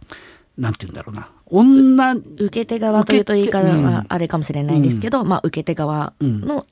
[0.57, 1.29] なんて言うんだろうな。
[1.45, 6.65] 女受け手側というと言い方はあれかもしれないですけど、うん、まあ受け手側の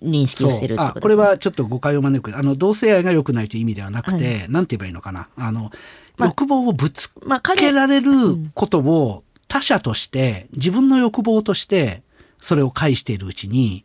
[0.00, 2.38] 認識をしてるってことです、ね、これはちょっと誤解を招く。
[2.38, 5.28] あの同性愛が良くないという意味ではなくて、はい、なんて言えばいいのかな。
[5.36, 5.72] あの、
[6.16, 7.12] まあ、欲望をぶつ
[7.56, 8.12] けられる
[8.54, 12.04] ことを他者として自分の欲望として
[12.40, 13.84] それを介しているうちに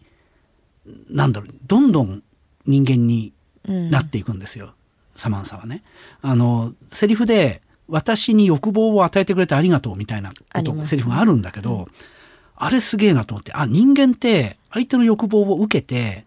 [1.09, 2.21] なんだろうどんどん
[2.67, 3.33] 人間に
[3.65, 4.75] なっていくんですよ。
[5.19, 5.83] サマンサはね。
[6.21, 11.85] あのセリフで私に欲望を与えてくれてありがとうみたいなことセリフがあるんだけど、うん、
[12.55, 16.25] あれすげえなと思ってあ人間って相手の欲望を受けて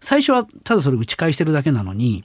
[0.00, 2.24] 最初はただそれ打ち返してるだけなのに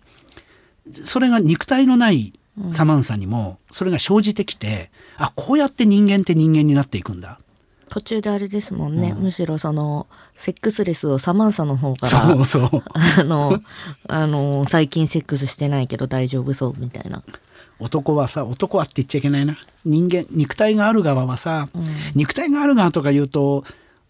[1.05, 2.33] それが肉体のない
[2.71, 7.39] サマンサにもそれが生じてきて、うん、あこうやって人間って人間になっていくんだ
[7.89, 12.83] 途中であれですもんね、うん、むしろそのセックスレスをサマンサの方からそうそう。
[12.93, 13.61] あの
[14.07, 17.23] あの最近セックスしてないけど大丈夫そうみたいな。
[17.79, 19.57] 男はさ男はって言っちゃいけないな。
[19.85, 21.83] 人間肉体がある側はさ、うん、
[22.15, 23.63] 肉体がある側とか言うと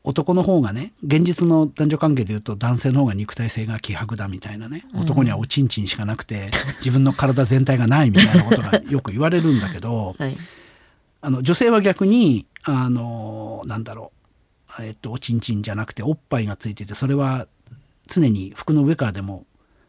[0.03, 4.85] 男の方がね現実の男女関係でいうと男性の方が肉体性が希薄だみたいなね。
[4.95, 10.37] 男にはおちんちんしかなくて、自分の体全体がないみたいなことがよく言われるんだけど、 はい、
[11.21, 14.12] あの女性は逆にあのなんだろ
[14.79, 17.47] う、えっと、おちんちんじゃなくておっぱいがついててそれは
[18.08, 19.45] 常に服の上からでも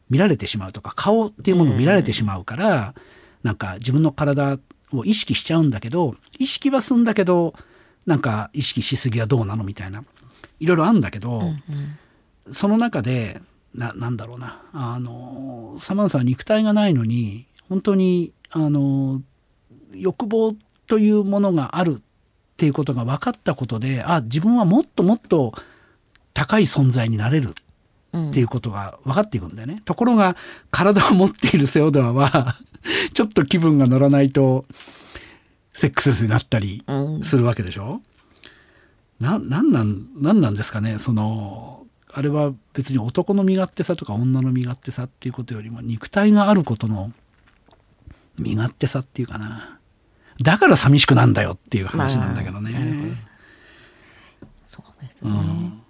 [0.08, 2.94] 見られてしまうとか顔っていうものを見られてしまうから、うん、
[3.42, 4.58] なんか自分の体
[4.92, 7.54] を意識しちゃうんだけど意識はすんだけど
[8.06, 10.04] なんか意識しすぎはどうなのみたいな
[10.58, 11.62] いろいろあるんだけど、うん
[12.46, 13.40] うん、その中で
[13.74, 14.62] ななんだろうな。
[14.72, 19.22] あのサマンサは肉体がないのに本当にあの
[19.94, 20.54] 欲望
[20.86, 22.02] というものがある
[22.60, 25.54] っていうことが分かったことであ自分はもっともっと
[26.34, 27.54] 高い存在になれる
[28.14, 29.74] っていうことが分かっていくんだよね。
[29.74, 30.36] うん、ところが
[30.70, 32.58] 体を持っているセオドアは
[33.14, 34.66] ちょっと気分が乗らないと
[35.72, 36.84] セックスレスになったり
[37.22, 38.02] するわけでしょ、
[39.20, 40.98] うん、ななんなんなんなんですかね？
[40.98, 47.10] そのあれは別に男の身勝手さとか女の身勝手さっていうことよりも肉体があることの
[48.38, 49.79] 身勝手さっていうかな
[50.42, 52.70] だから寂しくなんだよっていう話なんだけどね。
[52.72, 55.80] まあ、そうですね、うん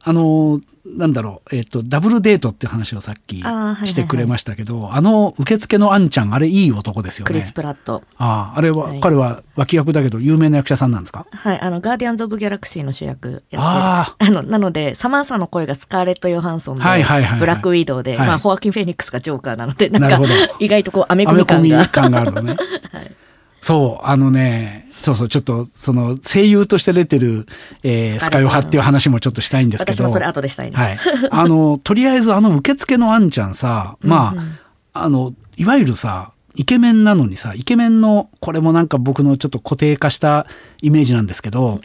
[0.00, 3.42] あのなんだろう、えっ、ー、とダブルデートっていう話をさっき
[3.84, 7.26] してくれましたけど、あはいはいはい、あの受付のあんちゃんあれいい男ですよね。
[7.26, 8.02] クリス・プラット。
[8.16, 11.26] あああれは、はい、彼は脇役だけど有名な役者さんなんですか？
[11.30, 13.62] はいあのガーディアンズ・オブ・ギャラクシーの主役やってる。
[13.62, 20.18] ああのなのでサマンサの声がスカーレット・ヨハンソンで、はいはいはいはい、ブラック・ウィドウで、はい、まあホアキン・フェニックスがジョーカーなのでなんか
[20.58, 22.56] 意外とこうアメコミ感が感があるのね。
[22.92, 23.14] はい
[23.60, 27.46] そう、あのね、そうそう、ちょっと、その、声優として出てる、
[27.82, 30.04] えー、スカヨハっていう話もちょっとしたいんですけど。
[30.04, 30.98] 私もそれ後でしたいはい。
[31.30, 34.58] あの、とりあえずあの受付のあんちゃんさ、まあ、うんうん、
[34.92, 40.46] あの、いわゆるさ、イケメンなのにさ、イケメンの、これもなんか僕のちょっと固定化した
[40.82, 41.80] イメージなんですけど、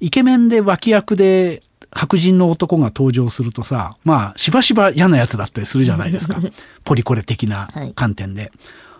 [0.00, 1.62] イケメンで脇役で
[1.92, 6.40] 白人の男が登場するとさ、まあ、しばしば嫌なやつだったりするじゃないですか。
[6.84, 8.40] ポリコレ的な観点で。
[8.42, 8.50] はい、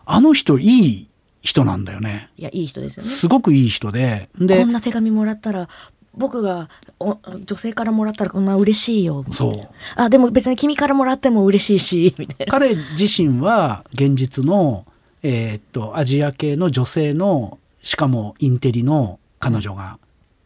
[0.06, 1.08] あの人いい
[1.46, 2.28] 人なんだよね。
[2.36, 3.08] いやいい人ですよね。
[3.08, 5.68] すごくいい人で、でこんな手紙もらったら
[6.12, 9.68] 僕がお女性からもらったらこんな嬉しいよそう。
[9.94, 12.50] あでも別に君からもらっても嬉しいしみたいな。
[12.50, 14.86] 彼自身は現実の、
[15.22, 19.98] えー、っとアジア系の女性のしかもインテリの彼女が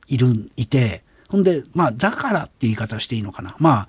[0.06, 1.02] いるいて。
[1.28, 3.54] ほんでまあだからって言い方していいのかな。
[3.58, 3.86] ま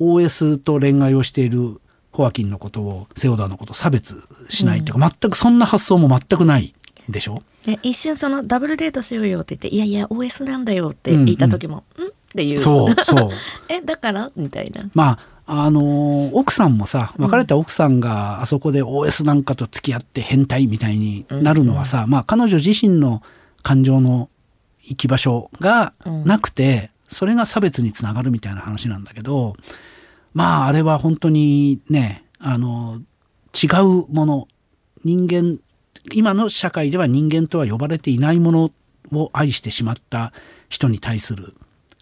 [0.00, 1.80] OS と恋愛をしている
[2.12, 6.74] ホアキンのことをセオダーのことを差別しないっていうか、うん、全くそんな発想も全くない
[7.08, 7.42] でしょ？
[7.82, 12.60] 一瞬そのダブルデートしようよって言って「いやいや OS なんだよ」って言った時も「うん、うん、っていう。
[12.60, 13.30] そうそう。
[13.68, 14.30] えだから？
[14.36, 14.88] みたいな。
[14.94, 22.04] まああの奥さんもさ別れた奥さんがあそこで OS なんかと付き合って変態みたいになるのはさ、うん。
[22.04, 23.22] うん、まあ彼女自身の
[23.62, 24.28] 感情の
[24.84, 25.92] 行き場所が
[26.24, 29.54] なくて、うん、それが差別につながるみたいな話なんだけど
[30.34, 33.00] まああれは本当にねあの
[33.54, 34.48] 違うもの。
[35.02, 35.58] 人間
[36.12, 38.70] 今の社会では人間とは呼ばれていないもの
[39.12, 40.32] を愛してしまった
[40.68, 41.54] 人に対する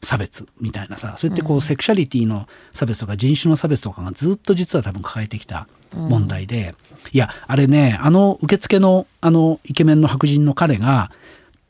[0.03, 11.11] 差別みたいなさそうやってこう、セクシャリティの差別とか人種の差別とかがずっと実は多分抱えてきた問題で、うん、いやあれねあの受付のあのイケメンの白人の彼が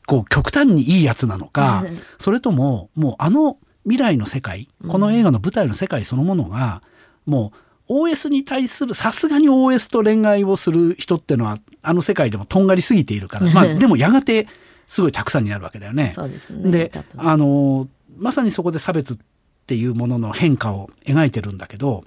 [0.05, 3.57] こう極端にいいやつなのか、うん、それとももうあの
[3.89, 6.83] 未来の世界この映画の舞台の世界そのものが
[7.25, 7.51] も
[7.87, 14.47] う OS に対するさすがに OS と恋愛をする人っていうのはあの世界でもとんがりすぎているから、 まあ、でもやがて
[14.87, 16.11] すごいたくさんになるわけだよね。
[16.15, 16.71] そうですね。
[16.71, 19.17] であのまさにそこで差別っ
[19.65, 22.03] ていうものの変化を描いてるんだけど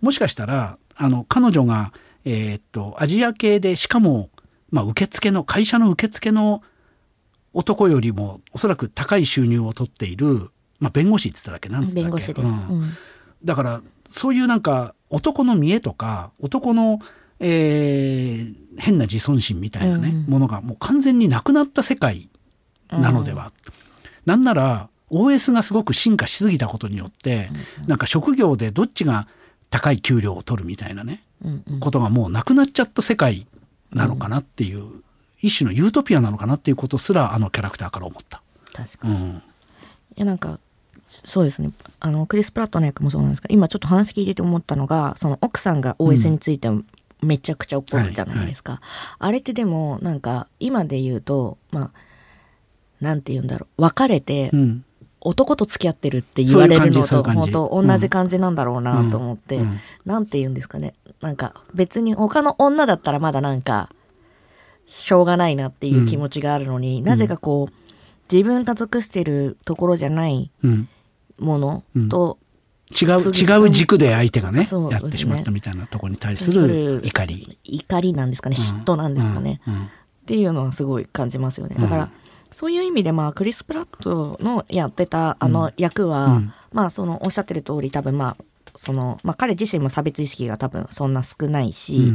[0.00, 1.92] もしかしたらあの彼女が、
[2.24, 4.28] えー、っとアジア系でしかも、
[4.70, 6.62] まあ、受付の会社の受付の
[7.52, 12.02] 男よりもおそらく高い収入を取っているまあ、弁護士って言っただけなんつったっけ？
[12.02, 12.92] 弁護士です、うん、
[13.44, 17.00] だからそういうなんか男の見栄とか男の、
[17.40, 22.28] えー、変な自尊心みたいなね、うん、ものがもう完全になくなった世界
[22.90, 23.72] なのでは、うん、
[24.26, 27.50] なんなら OS がすごく進化しすぎたことによって、
[27.82, 29.28] うん、なんか職業でどっちが
[29.70, 33.46] 高い給料を取るみたいなね、うんうん、ことがもうなくなっちゃった世界
[33.92, 35.04] なのかなっていう、うん、
[35.40, 38.42] 一種のユートピアなのかなっていうことすらあのキャラクターから思った。
[38.72, 39.42] 確かに、うん、い
[40.16, 40.58] やなんか
[41.24, 41.70] そうですね。
[42.00, 46.68] あのクリス・プラットの役もそうなんですが今ちょっと話聞いてて思ったのがその奥さんが OS について
[47.22, 52.06] めちゃくちゃ怒るじゃないですか、うんはいはい、あれってでもなんか今で言うとまあ
[53.00, 53.82] なんて言うんだろう。
[53.82, 54.50] 別れて、
[55.20, 60.94] 男と付き合ってるって言われるのと本当同じ感じなんだろうなと思って、うん、なんて言うんですかね。
[61.20, 63.90] なんか別に他の女だったらまだなんか
[64.86, 67.74] しょうがないなっていう気持ちがあるのに、なぜかこう
[68.32, 70.50] 自分が属してるところじゃない
[71.38, 72.38] ものと、
[72.90, 77.58] 違う違う軸で相手がね、ね、やってしまったみたいなところに対する怒り。
[77.64, 78.56] 怒りなんですかね。
[78.56, 79.74] 嫉妬なんですかね、うん。
[79.74, 79.88] うん、っ
[80.26, 81.76] ていうのはすごい感じますよね。
[81.78, 82.10] だから、
[82.50, 88.44] そういう意味でまあクリス・プラットのやってたあの役は、まあそのおっしゃってる通り多分まあ
[88.76, 92.12] その、まあ、彼自身も差別意識が多分そんな少ないし、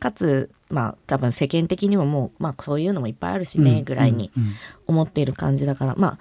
[0.00, 4.30] かつまあ多分世間的にももうまあそういうのもいっぱいあるしねぐらいに
[4.86, 6.18] 思っている感じだからまあ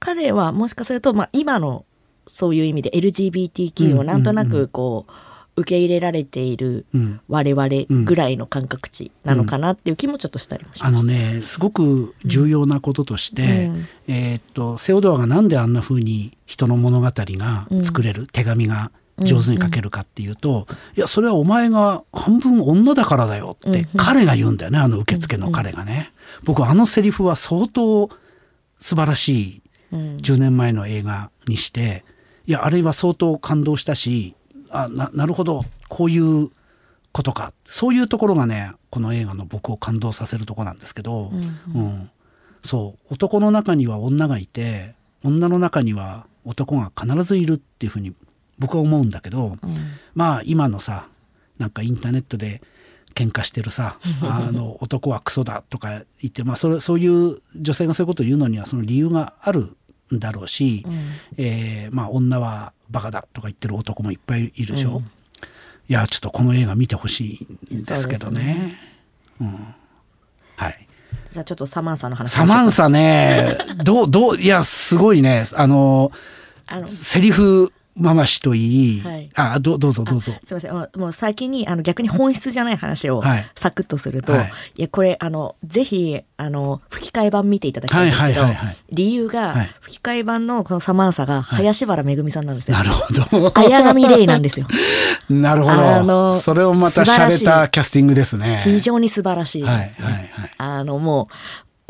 [0.00, 1.84] 彼はもしかするとまあ今の
[2.26, 5.12] そういう意味で LGBTQ をなんとなくこう
[5.56, 6.86] 受け入れられている
[7.28, 26.12] 我々ぐらいの感覚値なのかなっていう気もちょっとしたりもします、あのねすごく重要なこととして、うん、えー、っとセオドアがなんであんなふうに人の物語が作れる、うん、手紙が上手に書けるかっていうと、いやそれはお前が半分女だからだよって彼が言うんだよねあの受付の彼がね。
[26.44, 28.08] 僕あのセリフは相当
[28.80, 32.04] 素晴らしい10年前の映画にして
[32.46, 34.34] いやあれは相当感動したし
[34.70, 36.50] あななるほどこういう
[37.12, 37.52] ことか。
[37.68, 41.84] そういうところがねこの映画の僕を感動させるとこなんですけど、うん、うん。
[41.84, 42.10] うん、
[42.64, 43.14] そう。
[43.14, 48.14] 男の中には女がいて女の中には男が必ずいるっていうふうに
[48.58, 49.74] 僕は思うんだけど、うん、
[50.14, 51.08] まあ今のさ
[51.58, 52.62] なんかインターネットで
[53.14, 59.76] 喧嘩してるさ あの男はクソだとか言って、まあ、それそういう女性がそういうことを言うのにはその理由があるん
[60.18, 64.96] だろうし、うん、えー、まあ、女はバカだとか言ってる男もいっぱいいるでしょ？
[64.96, 65.06] うん、い
[65.88, 68.42] やちょっとこの映画見てほしいんですけどね。
[68.42, 68.78] ね。
[69.40, 69.74] うん、
[70.56, 70.86] はい。
[71.32, 73.58] じゃあちょっとサマンサの話サマンサね。
[73.84, 75.46] どうどういやすごいね。
[75.54, 76.10] あの
[76.66, 80.32] あのセリフママ氏といい、はい、あどどうぞどうぞ。
[80.44, 81.00] すみません。
[81.00, 83.22] もう先にあの逆に本質じゃない話を
[83.56, 84.82] サクッとすると、はい、い。
[84.82, 88.46] やこれあのぜひあの吹き替え版見ていただきたいんですけど、
[88.90, 93.52] 理由が、吹き替え版のこのサマンサが林原めぐみさんなんですよ、なるほど。
[93.60, 94.66] 綾波レイなんですよ。
[95.28, 95.72] なるほど。
[95.72, 98.60] あのそれをまた洒落たキャスティングですね。
[98.64, 101.34] 非常に素晴らしいです、ね、はいはいはい、あのもう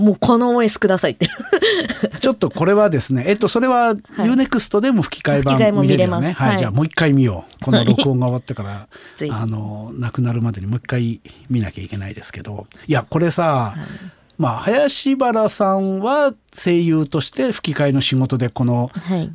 [0.00, 1.28] もうこの OS くださいって。
[2.20, 7.64] ちょっとこれはですねえっとそれは UNEXT でも吹き替え版見れるよね、はい、はい、じゃあもう一回見よう。
[7.64, 8.88] この録音が終わってから、
[9.30, 12.66] あの亡くなるまでにもう一回見なきゃいけないですけど。
[12.86, 12.92] い。
[12.92, 13.80] やこれさ、はい、
[14.38, 18.90] まあ、林原さんは声優として吹き替えの仕事でこの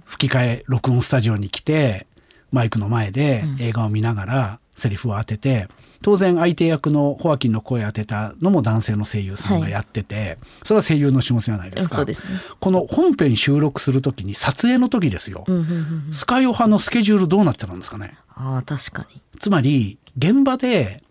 [0.06, 2.08] 吹き替え録音スタジオに来て
[2.52, 5.68] マイクの前で映画を見ながらセリフを当てて、
[6.06, 12.14] 当然相手役のホアキンの声当てたのも男性の声優さんがやってて、はい、それは声優の仕事じゃないですか、ね、
[12.60, 15.62] この本編収録する時に撮影の時ですよ、うんうん
[16.08, 18.20] うん、スカイオハのスケジュールどうなってたんですかね。
[18.36, 19.20] あ確かに。
[19.40, 21.02] つまり現場で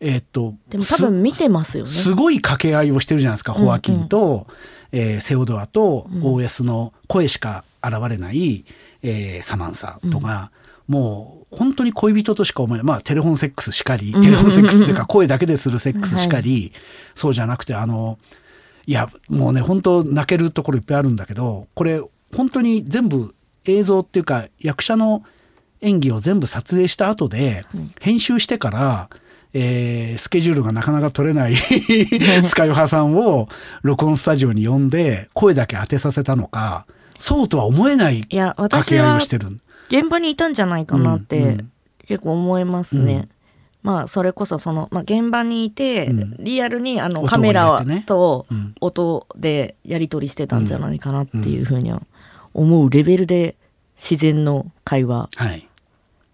[0.00, 1.90] えー、っとでも多分見てますよね。
[1.90, 4.46] すごい掛け合いをしてるじゃないですか、ホアキンと、
[4.90, 8.66] えー、セオドアと OS の声しか現れない、
[9.02, 16.72] えー、サマンサとか、うん、もう本当に恋人としか思えない、まあ、テレフォンセックスしかり、テレフォンセックスっていうか、声だけでするセックスしかり、はい、
[17.14, 18.18] そうじゃなくて、あの、
[18.86, 22.00] いや、もうね、本当泣けるところいっぱいあるんだけど、これ、
[22.34, 23.34] 本当に全部
[23.66, 25.22] 映像っていうか、役者の
[25.82, 27.64] 演技を全部撮影した後で、
[28.00, 29.08] 編集してから、
[29.54, 31.56] えー、スケジュールがなかなか取れない
[32.44, 33.48] スカイハさんを
[33.82, 36.86] 録音スタジオに呼んで声だけ当てさせたのか
[37.18, 39.58] そうとは思えない掛け合いをしてる。
[39.92, 41.58] 現場にいたんじゃないかなって
[42.06, 43.28] 結構思いますね。
[43.82, 48.46] まあそれこそその、まあ、現場にいて、リアルにあのカメラと
[48.80, 52.00] 音でやり取りしてたんじゃないかなっていうふうには
[52.54, 53.56] 思うレベルで
[53.96, 55.28] 自然の会話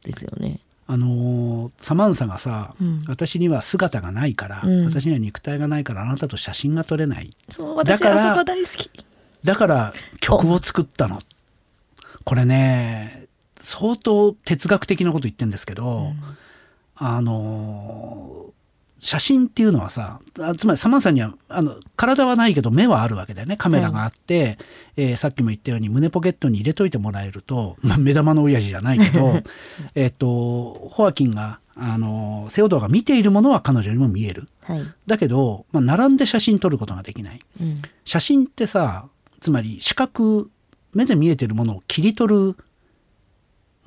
[0.04, 0.60] ですよね。
[0.90, 7.30] あのー、サマンサがさ、うん、私には姿がないから、うん、私には肉体がないからあなたと写真が撮れない。
[7.50, 8.90] そう私はそこ大好き。
[9.44, 11.20] だから曲を作ったの。
[12.24, 13.27] これね
[13.68, 16.16] 相当哲学的なこと言ってるんですけど、うん、
[16.94, 18.46] あの
[18.98, 20.20] 写真っていうのはさ
[20.56, 23.58] つまりサマンさんにはあの体はないけど目はあるわけだよね。
[23.58, 24.58] カメラがあって、はい、
[24.96, 29.42] えー、さっきも言ったように胸ポケットに入れといてもらえると、まあ、目玉の親父じゃないけど
[29.94, 39.04] えっとホアキンがあのセオドアが見ているものは彼女にも見える、はい、だけど、まあ、並んで写真撮ることができない、うん、写真ってさ
[39.40, 40.50] つまり視覚
[40.94, 42.56] 目で見えてるものを切り取る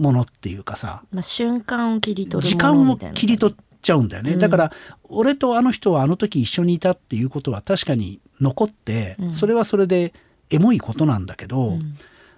[0.02, 4.72] ものっていうかさ、まあ、瞬間を切り取る時間を切り取っちゃうんだよね、うん、だから
[5.04, 10.14] 俺とあの人はあの時一緒にいたっていうことは確かに残って、うん、それはそれで
[10.50, 11.96] エモいことなんだけど、うん、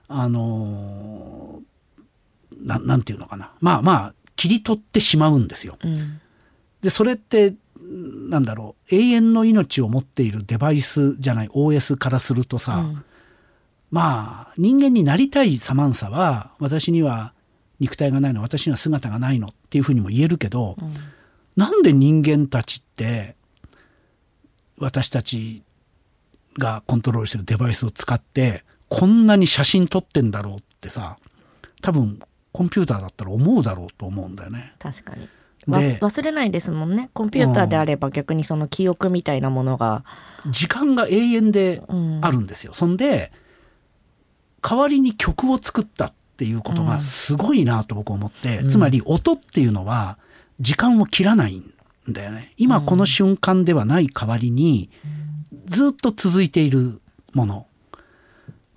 [0.08, 1.62] あの
[2.62, 3.52] ななんていうのかな。
[3.60, 5.78] まあまあ切り取ってしまうんですよ。
[6.82, 7.56] でそれって
[8.30, 8.96] なんだろう。
[8.96, 12.86] 永遠の命を持っているデバイスじゃない OS からするとさ、
[13.90, 17.33] まあ人間になりたいサマンサは私には
[17.84, 20.94] 肉体がないの私には姿がないのっていうふうにも言えるけど、うん、
[21.58, 23.36] なんで人間たちって
[24.80, 25.64] 私たち
[26.58, 31.18] がコントロールしてるデバイスを使ってこんなに写真撮ってんだろうってさ
[31.82, 32.20] 多分
[32.54, 34.74] コンピューターだったら思うだろうと思うんだよね。
[34.80, 35.28] 確かに。
[35.68, 37.10] 忘れないですもんね。
[37.14, 40.04] コンピューターであれば逆にその記憶みたいなものが、
[40.52, 41.82] 時間が永遠で
[42.22, 43.32] あるんですよ、うん、そんで
[44.62, 50.18] 代わりに曲を作ったっていうことがすごいなと僕思って、うん、つまり音っていうのは
[50.60, 51.72] 時間を切らないん
[52.10, 52.54] だよね。
[52.58, 54.90] 今この瞬間ではない代わりに
[55.66, 57.00] ずっと続いている
[57.34, 57.68] もの、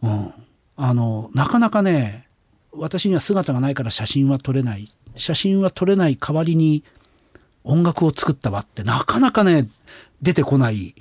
[0.03, 0.33] うん、
[0.77, 2.29] あのなかなかね
[2.73, 4.93] 私には姿がないから写真は撮れない。
[5.17, 6.85] 写真は撮れない代わりに
[7.65, 9.67] 音楽を作った場ってなかなかね
[10.21, 10.95] 出てこない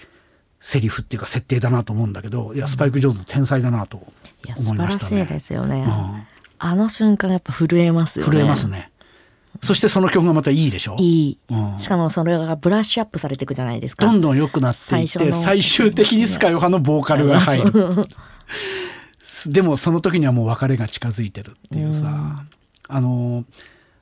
[0.62, 3.98] セリフっていうか設定だなと思うんだけどいやスパイク・ジョーズ天才だなと
[4.58, 5.00] 思いましたね。
[5.00, 6.35] 素晴らしいですよね、うん
[6.66, 8.32] あの瞬間やっぱ震えますよね。
[8.32, 8.92] 震えますね。
[9.62, 10.96] そしてその曲がまたいいでしょ？
[11.00, 14.06] いい、うん、しかもそれがブラッシュアップされていくじゃないですか。
[14.06, 18.08] どんどん良くなっていって最終的にスカヨハのボーカルが入る。
[19.48, 22.50] でもその時にはもう別れが近づいてるっていうさ、うん、
[22.90, 23.46] あの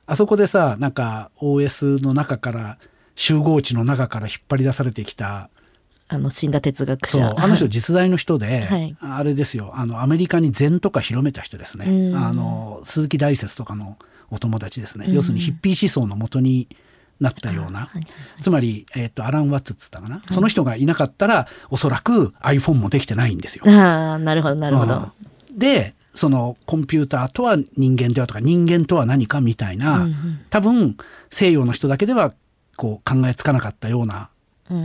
[0.06, 2.78] あそこでさなんか OS の中から
[3.14, 5.50] 集合地の中から引っ張り出されてきた
[6.08, 7.34] あの死んだ哲学者。
[7.36, 9.72] あの人実在の人で、 はい、あれですよ。
[9.74, 13.96] あのアメリカに禅とか広めた人ですね、あの鈴木大拙とかの
[14.30, 16.68] お友達ですね、要するにヒッピー思想のもとに
[17.20, 17.96] なったような、はい。
[17.96, 18.06] はい、
[18.42, 23.64] つまり、えーと、アラン・ワッツっつったかな、その人がいなかったらおそらく iPhone もできてないんですよ。
[23.66, 25.12] あなるほどなるほど。
[25.52, 30.96] でそのコンピューターとは人間ではとか人間とは何かみたいな、うんうん、多分
[31.30, 32.32] 西洋の人だけでは
[32.76, 34.30] こう考えつかなかったような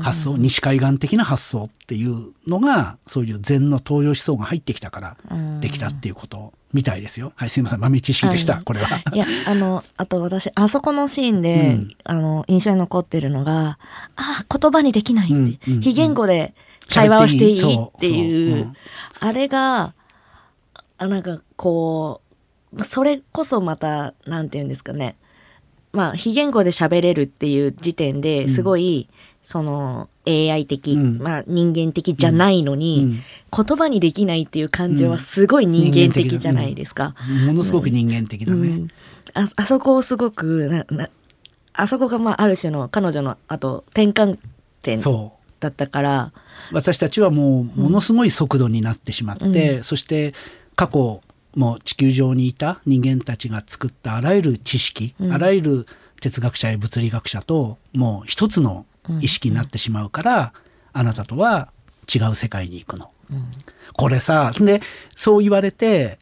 [0.01, 5.17] 発想、うん、西海岸的な発想っていうのがそういう禅の東洋思想が入ってきたから
[5.61, 7.31] できたっていうことみたいですよ。
[7.35, 9.01] はい、すみません豆知識でした、これは。
[9.13, 13.79] いやあのあと私あそこのシーンで、うん、あの印象に残ってるのが
[14.15, 16.53] あ言葉にできないって、うんうん、非言語で
[16.89, 18.73] 会話をしていいっていう、
[19.19, 19.93] あれが
[20.97, 22.21] あなんかこ
[22.75, 25.15] うそれこそまたなんて言うんですかね。
[25.91, 29.09] まあ非言語で喋れるっていう時点ですごい
[29.43, 37.15] その AI 的、うん、まあ、人間的じゃないのに、うん、言葉にできないっていう感情はすごい人間的じゃないですか。
[37.45, 38.87] ものすごく人間的だね。
[39.33, 41.09] ああそこをすごくなな
[41.73, 44.37] あそこがまあある種の彼女のあと転換
[44.81, 45.01] 点
[45.59, 46.31] だったから
[46.71, 50.33] 私たちはもうものすごい速度になってしまって、うん、そして
[50.75, 51.21] 過去
[51.55, 55.87] も地球上にいた人間たちが作ったあらゆる知識、うん、あらゆる
[56.21, 58.85] 哲学者や物理学者ともう一つの
[59.21, 60.53] 意識になってしまうから、
[60.93, 61.71] あなたとは
[62.13, 63.11] 違う世界に行くの。
[63.93, 64.81] これさで
[65.15, 66.19] そう言われて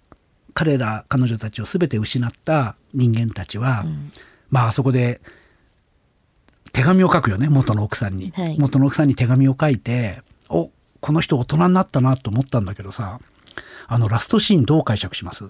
[0.53, 3.85] 彼ら彼女たちを全て失った人間たちは、
[4.49, 5.21] まああそこで
[6.73, 10.69] 手紙を書くよね元の奥さんに、はい、元の奥さんに手紙を書いてお
[10.99, 13.19] この人大人になったなと思ったんだけどさ
[13.87, 15.45] あのラストシーンどう解釈します？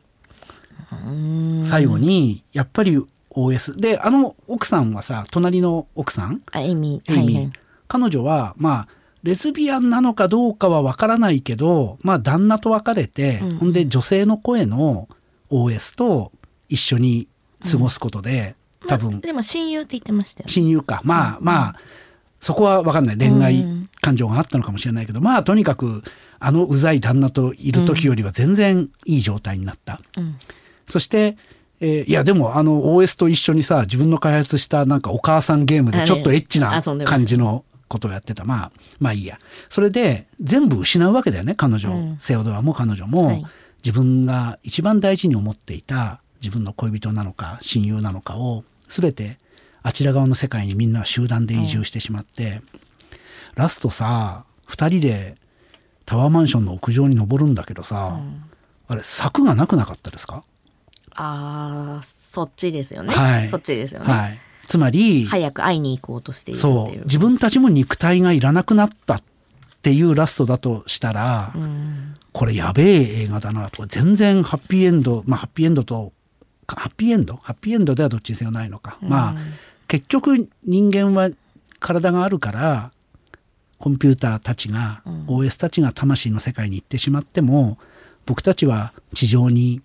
[1.67, 3.03] 最後にやっぱり
[3.37, 6.41] OS であの奥さんはさ隣の奥さん？
[6.55, 7.53] エイミー、エイミー、はいはい、
[7.87, 8.87] 彼女はまあ
[9.21, 15.07] レズビアンなのかどうかは分からないけどまあ旦那と別れて、うん、ほんで女性の声の
[15.51, 16.31] OS と
[16.67, 17.27] 一緒に
[17.69, 18.55] 過ごすことで、
[18.87, 21.01] 多分、までも親友って言ってましたよ、親友か。
[21.03, 21.75] まあまあ
[22.39, 23.17] そこは分かんない。
[23.17, 23.65] 恋愛
[24.01, 26.03] 感情があったのかもしれないけど、まあとにかく
[26.39, 30.37] あのうざい旦那といる時よりは全然いい状態になった、うん、
[30.87, 31.37] そして
[31.79, 38.43] えー、いやでもあの OS と一緒にさ自分の開発したなんかお母さんゲームでちょっとエッチな感じのことをやってた。
[38.43, 39.39] まあまあいいや。
[39.69, 43.45] それで全部失うわけだよね彼女、うん、セオドアも彼女も、はい、
[43.83, 49.37] 自分が一番大事に思っていた自分の恋人なのか親友なのかを全て
[49.83, 52.61] あちら側の世界にみんな集団で移住してしまって、うん、
[53.55, 55.35] ラストさ2人で
[56.05, 58.43] タワーマンションの屋上に登るんだけどさ、うん、
[58.87, 60.43] あれ柵がなくなかったですか？
[61.17, 67.03] あそっちですよね、はい、そっちですよね、はい、つまり早く会いに行こうとしているそう。
[67.05, 69.23] 自分たちも肉体がいらなくなったっ
[69.81, 73.85] ていうラストだとしたら、うん、これやべえ映画だなと。
[73.87, 76.13] 全然ハッピーエンドまあハッピーエンドと
[76.67, 77.37] ハッピーエンド？
[77.37, 79.35] ハッピーエンドではどっちにせよないのか、うん、まあ
[79.87, 81.29] 結局人間は
[81.79, 82.91] 体があるから
[83.79, 87.77] コンピューターたちが、うん、OS たちが魂の世界に行ってしまっても
[88.25, 89.81] 僕たちは地上に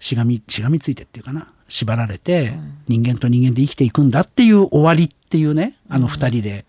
[0.00, 1.52] しがみしがみついてっていうかな。
[1.68, 2.54] 縛られて、
[2.88, 6.64] 人間と人間で生きていくんだっていう終わりっていうねあの2人で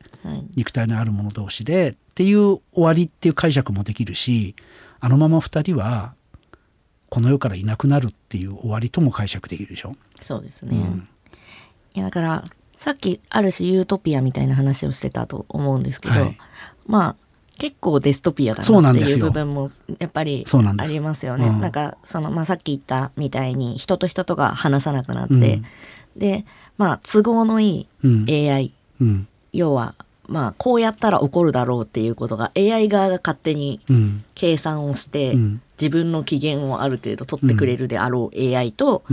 [0.56, 1.96] 肉体のある者同士で。
[2.12, 4.56] っていう終わりっていう解釈もできるし
[5.00, 6.14] あのまま2人は
[7.10, 9.96] この世からいなくなるっていう終わりとも解釈できるでしょ。
[10.22, 11.08] そうですね、うん、
[11.96, 12.46] いやだから
[12.78, 16.38] さっきある種ユートピアみたいな話をしてたと思うんですけど、はい、
[16.86, 17.16] まあ
[17.62, 20.48] 結構デストピアだなっていう部分もやっぱり
[20.78, 21.46] ありますよね。
[21.46, 25.66] なんうん、なんかその、まあ、さっき言ったみたいに人と人とが話さなくなって、うん、
[26.18, 26.44] で
[26.80, 29.94] まあ都合のいい AI、うん、要は
[30.28, 33.80] まあこうやったら起こるだろうっていうことが AI 側が勝手に
[34.34, 35.38] 計算をして、
[35.80, 39.04] 自分の機嫌をある程度取ってくれるであろう AI と、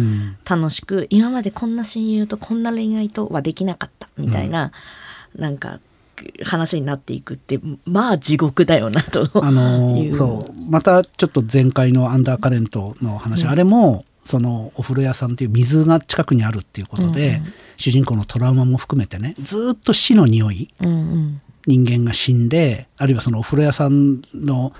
[0.48, 4.72] 楽しく今までこんな親友とこんな恋愛とはできなかったみたいな、
[5.34, 5.80] うん、なんか
[6.44, 10.70] 話になっていくってまあ地獄だよなとあのそう。
[10.70, 24.72] またちょっと前回のアンダーカレントの話、うん、あれもそのお風呂屋さんっていう水が近くにあるっていうことで、うん主人公のトラウマも含めてねずっと死の匂い、うんうん、人間が死んであるいはそのお風呂屋さんの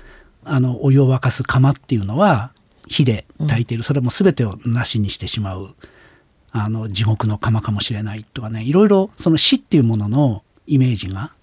[0.43, 2.51] あのお湯を沸かす釜っていうのは
[2.87, 5.75] 火で炊いている、それも全てをなしにしてしまう
[6.51, 11.33] あの地獄の釜かもしれないとかねいろいろその死っていうもののイメージが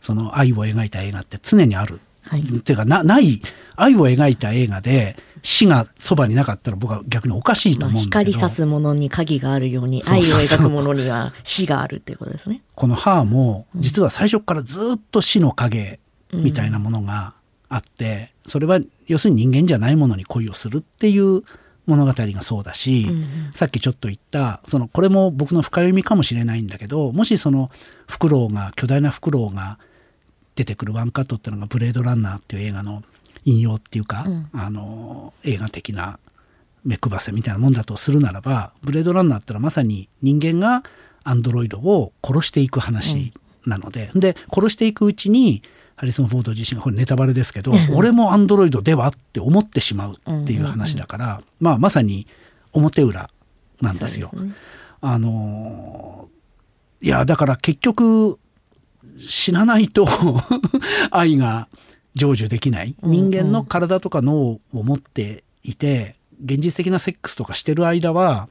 [0.00, 2.00] その愛を描いた映画って常にある。
[2.24, 3.42] はい、っていうかなない
[3.74, 12.62] 愛を描いた映画で死がそばになかったら僕は逆におかしいと思うんだけど、光さすものに鍵があるように愛を描くものには死があるっていうことですね。
[12.76, 15.98] この「ハーも実は最初からずっと死の影
[16.32, 17.34] みたいなものが
[17.68, 18.78] あって、それは
[19.08, 21.42] 要するに人間じゃないものに恋をするっていう
[21.86, 23.20] 物語がそうだし、うんう
[23.50, 27.70] ん、さっきちょっと言ったそのこれも僕の深読みかもしれないんだけどもしその
[28.06, 29.78] フクロウが巨大なフクロウが
[30.54, 33.02] 出てくるワンカットっていうのが「ブレードランナー」っていう映画の
[33.44, 36.18] 引用っていうか、うん、あの映画的な
[36.84, 40.84] 目配せみたいなもんだとするならばブレードランナーってのはまさに人間が
[41.24, 43.32] アンドロイドを殺していく話
[43.66, 45.62] なので、うん、で殺していくうちに
[46.02, 52.26] ハリソン・フォード自身がこれネタバレですけど俺もアンドロイドではって思ってしまうっていう話だから、まあ、まさに
[52.72, 53.30] 表裏
[53.80, 54.26] なんですよ。
[54.26, 54.52] すね、
[55.00, 56.28] あの
[57.00, 58.40] いやだから結局
[59.16, 60.08] 死なないと
[61.12, 61.68] 愛が
[62.16, 62.96] 成就できない。
[63.04, 68.48] 人間の体とか脳を持っていて現実的なセックスとかしてる間は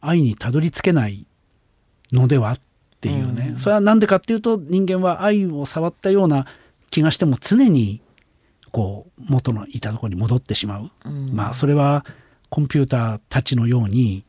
[0.00, 1.26] 愛にたどり着けない
[2.10, 2.58] のではっ
[3.04, 6.46] っっていうね、うん、それは何でかっていうと人間は愛を触ったような
[6.90, 8.00] 気がしても常に
[8.72, 12.06] こう元のいたところに戻ってしまう、うん、まあそれは
[12.48, 14.24] コンピューターたちのように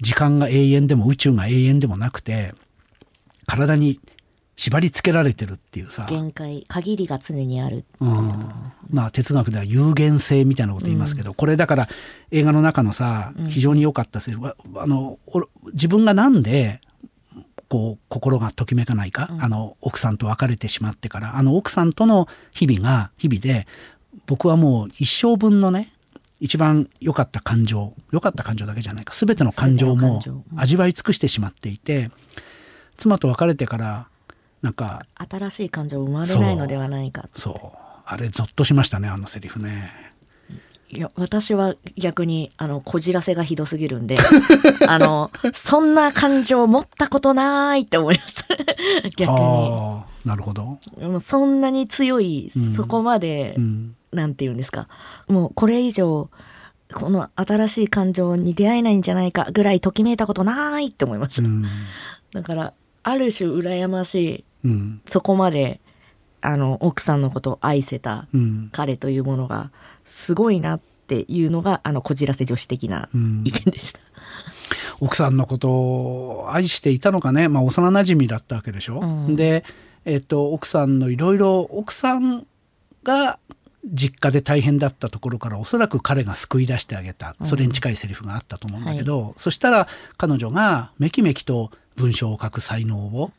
[0.00, 2.54] 時間が永遠でも宇宙が永遠でもなくて
[3.46, 4.00] 体に
[4.56, 6.06] 縛り付けられてるっていうさ。
[6.08, 8.38] 限界限りが常にあるうん、
[8.90, 11.88] まあ哲学では有限性みたいなこと言いますけど、うん、これだから
[12.30, 15.18] 映画の中のさ非常に良かったセリフ、うん、あの
[15.72, 16.80] 自分がなんで
[17.72, 23.66] こう心がときめかないか、うん、あの奥さんと別れてしまってからあの奥さんとの日々が日々で
[24.26, 25.90] 僕はもう一生分のね
[26.38, 30.20] 一番良かった感情良かった感情だけじゃないか全ての感情も
[30.54, 32.10] 味わい尽くしてしまっていて、
[32.98, 34.08] 妻と別れてから
[34.60, 37.78] なんか新しい感情生まれないのではないかそう。
[38.04, 40.11] あれゾッとしましたねあのセリフね
[40.94, 44.18] いや私は逆にあのこじらせがひどすぎるんで
[44.86, 48.56] あのそんな感情持ったことないって思いました。
[49.16, 50.02] 逆に。
[50.26, 50.78] なるほど。
[51.00, 54.86] もうそんなに強い、うん、そこまで、うん、なんて言うんですか。
[55.28, 56.28] もうこれ以上
[56.92, 61.64] この新しい感情に出会えないんじゃないかぐらいときめいたことないって思いました、うん、
[62.34, 65.80] だからある種羨ましいうん、そこまで
[66.42, 68.26] あの奥さんのことを愛せた
[68.72, 69.70] 彼というものが
[70.04, 73.08] すごいなっていうのがあのこじらせ女子的な
[73.44, 74.00] 意見でした。
[75.00, 79.00] うん、奥さんのことを愛していたのかね、まあ、幼なじみだったわけでしょ。
[79.00, 79.64] うん、で、
[80.04, 82.46] えっと、奥さんのいろいろ奥さん
[83.04, 83.38] が
[83.84, 87.34] 実家で大変だったところからおそらく彼が救い出してあげた。
[87.44, 93.30] それに近いセリフがあったと思うんだけど、うんはい、そしたら彼女がめきめきと文章を書く才能を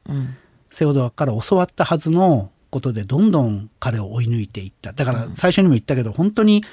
[0.70, 4.94] セオドアから教わったはずのことでどんどん彼を追い抜いていった。
[4.94, 6.64] だから最初にも言ったけど本当に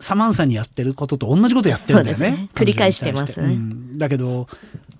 [0.00, 2.30] サマンサにやってることと同じことやってるんだよね。
[2.32, 2.48] ね。
[2.52, 4.48] 繰り返してますね、うん、だけど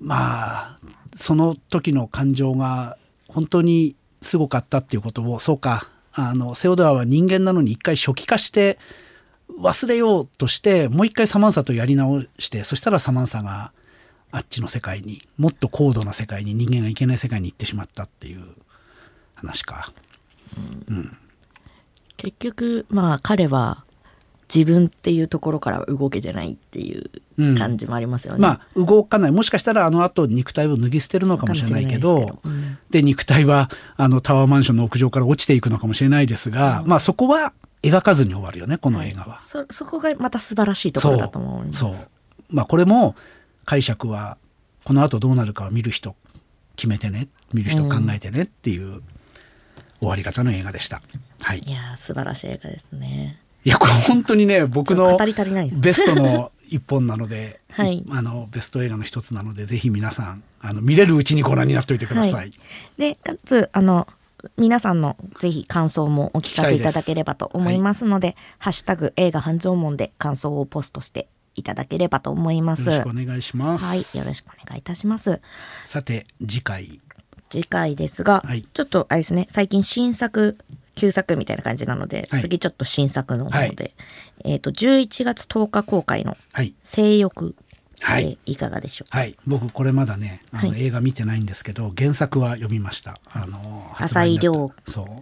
[0.01, 0.78] まあ
[1.14, 2.97] その時の感情が
[3.28, 8.78] 本当にすごかったっていうことをそうかあのセオドアは人間なのに一回初期化して
[9.59, 13.72] 忘れようとしてもう一回サマンサとやり直してそしたらサマンサが
[14.31, 18.43] あっちの世界にもっと高度な世界に人間がいけない世界に行ってしまったっていう
[19.35, 19.93] 話か。
[20.57, 21.16] うん、うん、
[22.16, 23.84] 結局まあ彼は
[24.53, 27.11] 自分っていうところから動けてないっていう
[27.57, 28.36] 感じもありますよね。
[28.36, 29.30] うん、まあ動かない。
[29.30, 32.40] もしかしたらあの後肉体を脱ぎ捨てるのかもしれないけど
[32.90, 41.78] で、うん、肉体はあのタワーマンションの屋上から落ちていくのかもしれないですが、うん、まあそこは描かずに終わるよねこの映画は、はい、そそこがまた素晴らしいところだと思います。
[41.78, 41.94] そう。
[42.48, 43.14] まあこれも
[43.64, 44.36] 解釈は
[44.84, 46.16] この後どうなるかは見る人
[46.74, 49.03] 決めてね見る人考えてねっていう
[50.01, 51.03] 終わり方の映画でした。
[51.42, 53.38] はい、いや素晴らしい映画ですね。
[53.64, 55.18] いやこれ本当にね僕の
[55.80, 62.32] ベストの一本なので、 はい、あのベスト映画の一つなのでぜひ皆さんあの見れるうちにご覧になっておいてください。
[62.32, 62.53] はい、
[62.96, 64.09] でかつあの
[64.57, 72.84] 皆さんのぜひ感想もお聞かせいただければと思いますので、はい、ハッシュタグ映画半蔵門で感想をポストしていただければと思います。
[72.84, 73.84] よろしくお願いします。
[73.84, 75.40] はい、よろしくお願いいたします。
[75.84, 77.01] さて次回。
[77.51, 80.57] 次回ですが、はい、ちょっとあれですね、最近新作
[80.94, 83.74] 旧作みたいな感じなので、はい、次ちょっと新作のもので、はい、
[84.44, 86.36] えっ、ー、と11月10日公開の
[86.82, 87.55] 性欲。
[88.03, 93.18] はい、いかがでしょうはい、僕これまだねあの、映画見てないんですけど原作は読みました。
[93.28, 94.72] あの浅井亮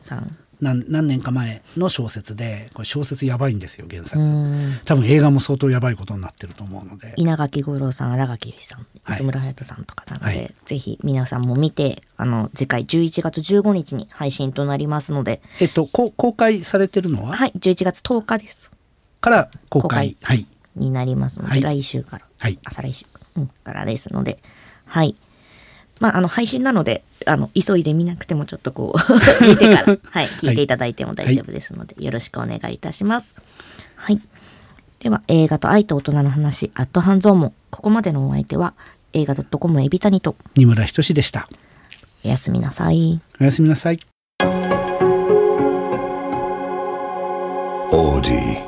[0.01, 4.17] さん何何年か前の小説でこれ小説やばいんですよ原作。
[4.85, 7.15] 多分映画も相当やばいことになってると思うので。
[7.17, 15.41] 稲垣吾郎さん荒垣結衣さん磯村勇斗さんとかなので、はい、ぜひ皆さんも見てあの次回11月15日に配信となりますので。
[15.61, 17.37] えっとこ公開されてるのは？
[17.37, 18.71] はい11月10日です。
[19.21, 20.17] から公開。
[20.23, 20.47] はい。
[20.75, 23.05] になりますので、はい、来週から、はい、朝来週、
[23.37, 24.41] うん、からですので。
[24.87, 25.17] はい
[26.01, 28.99] まあ、あの配信なのであの急いで見なくてもちょっとこう
[29.45, 33.35] 見てから、 はい、聞いていただいても大丈夫ですので、はい、よろしくお願いいたします。
[33.97, 34.21] はい、
[35.01, 38.75] では映画と愛と大人の話アットハンゾーモここまでのお相手は
[39.13, 41.49] 映画 .com エビタニと二村仁でした。
[42.25, 43.21] おやすみなさい。
[43.41, 44.01] おやすみなさい。
[47.91, 48.68] オーディ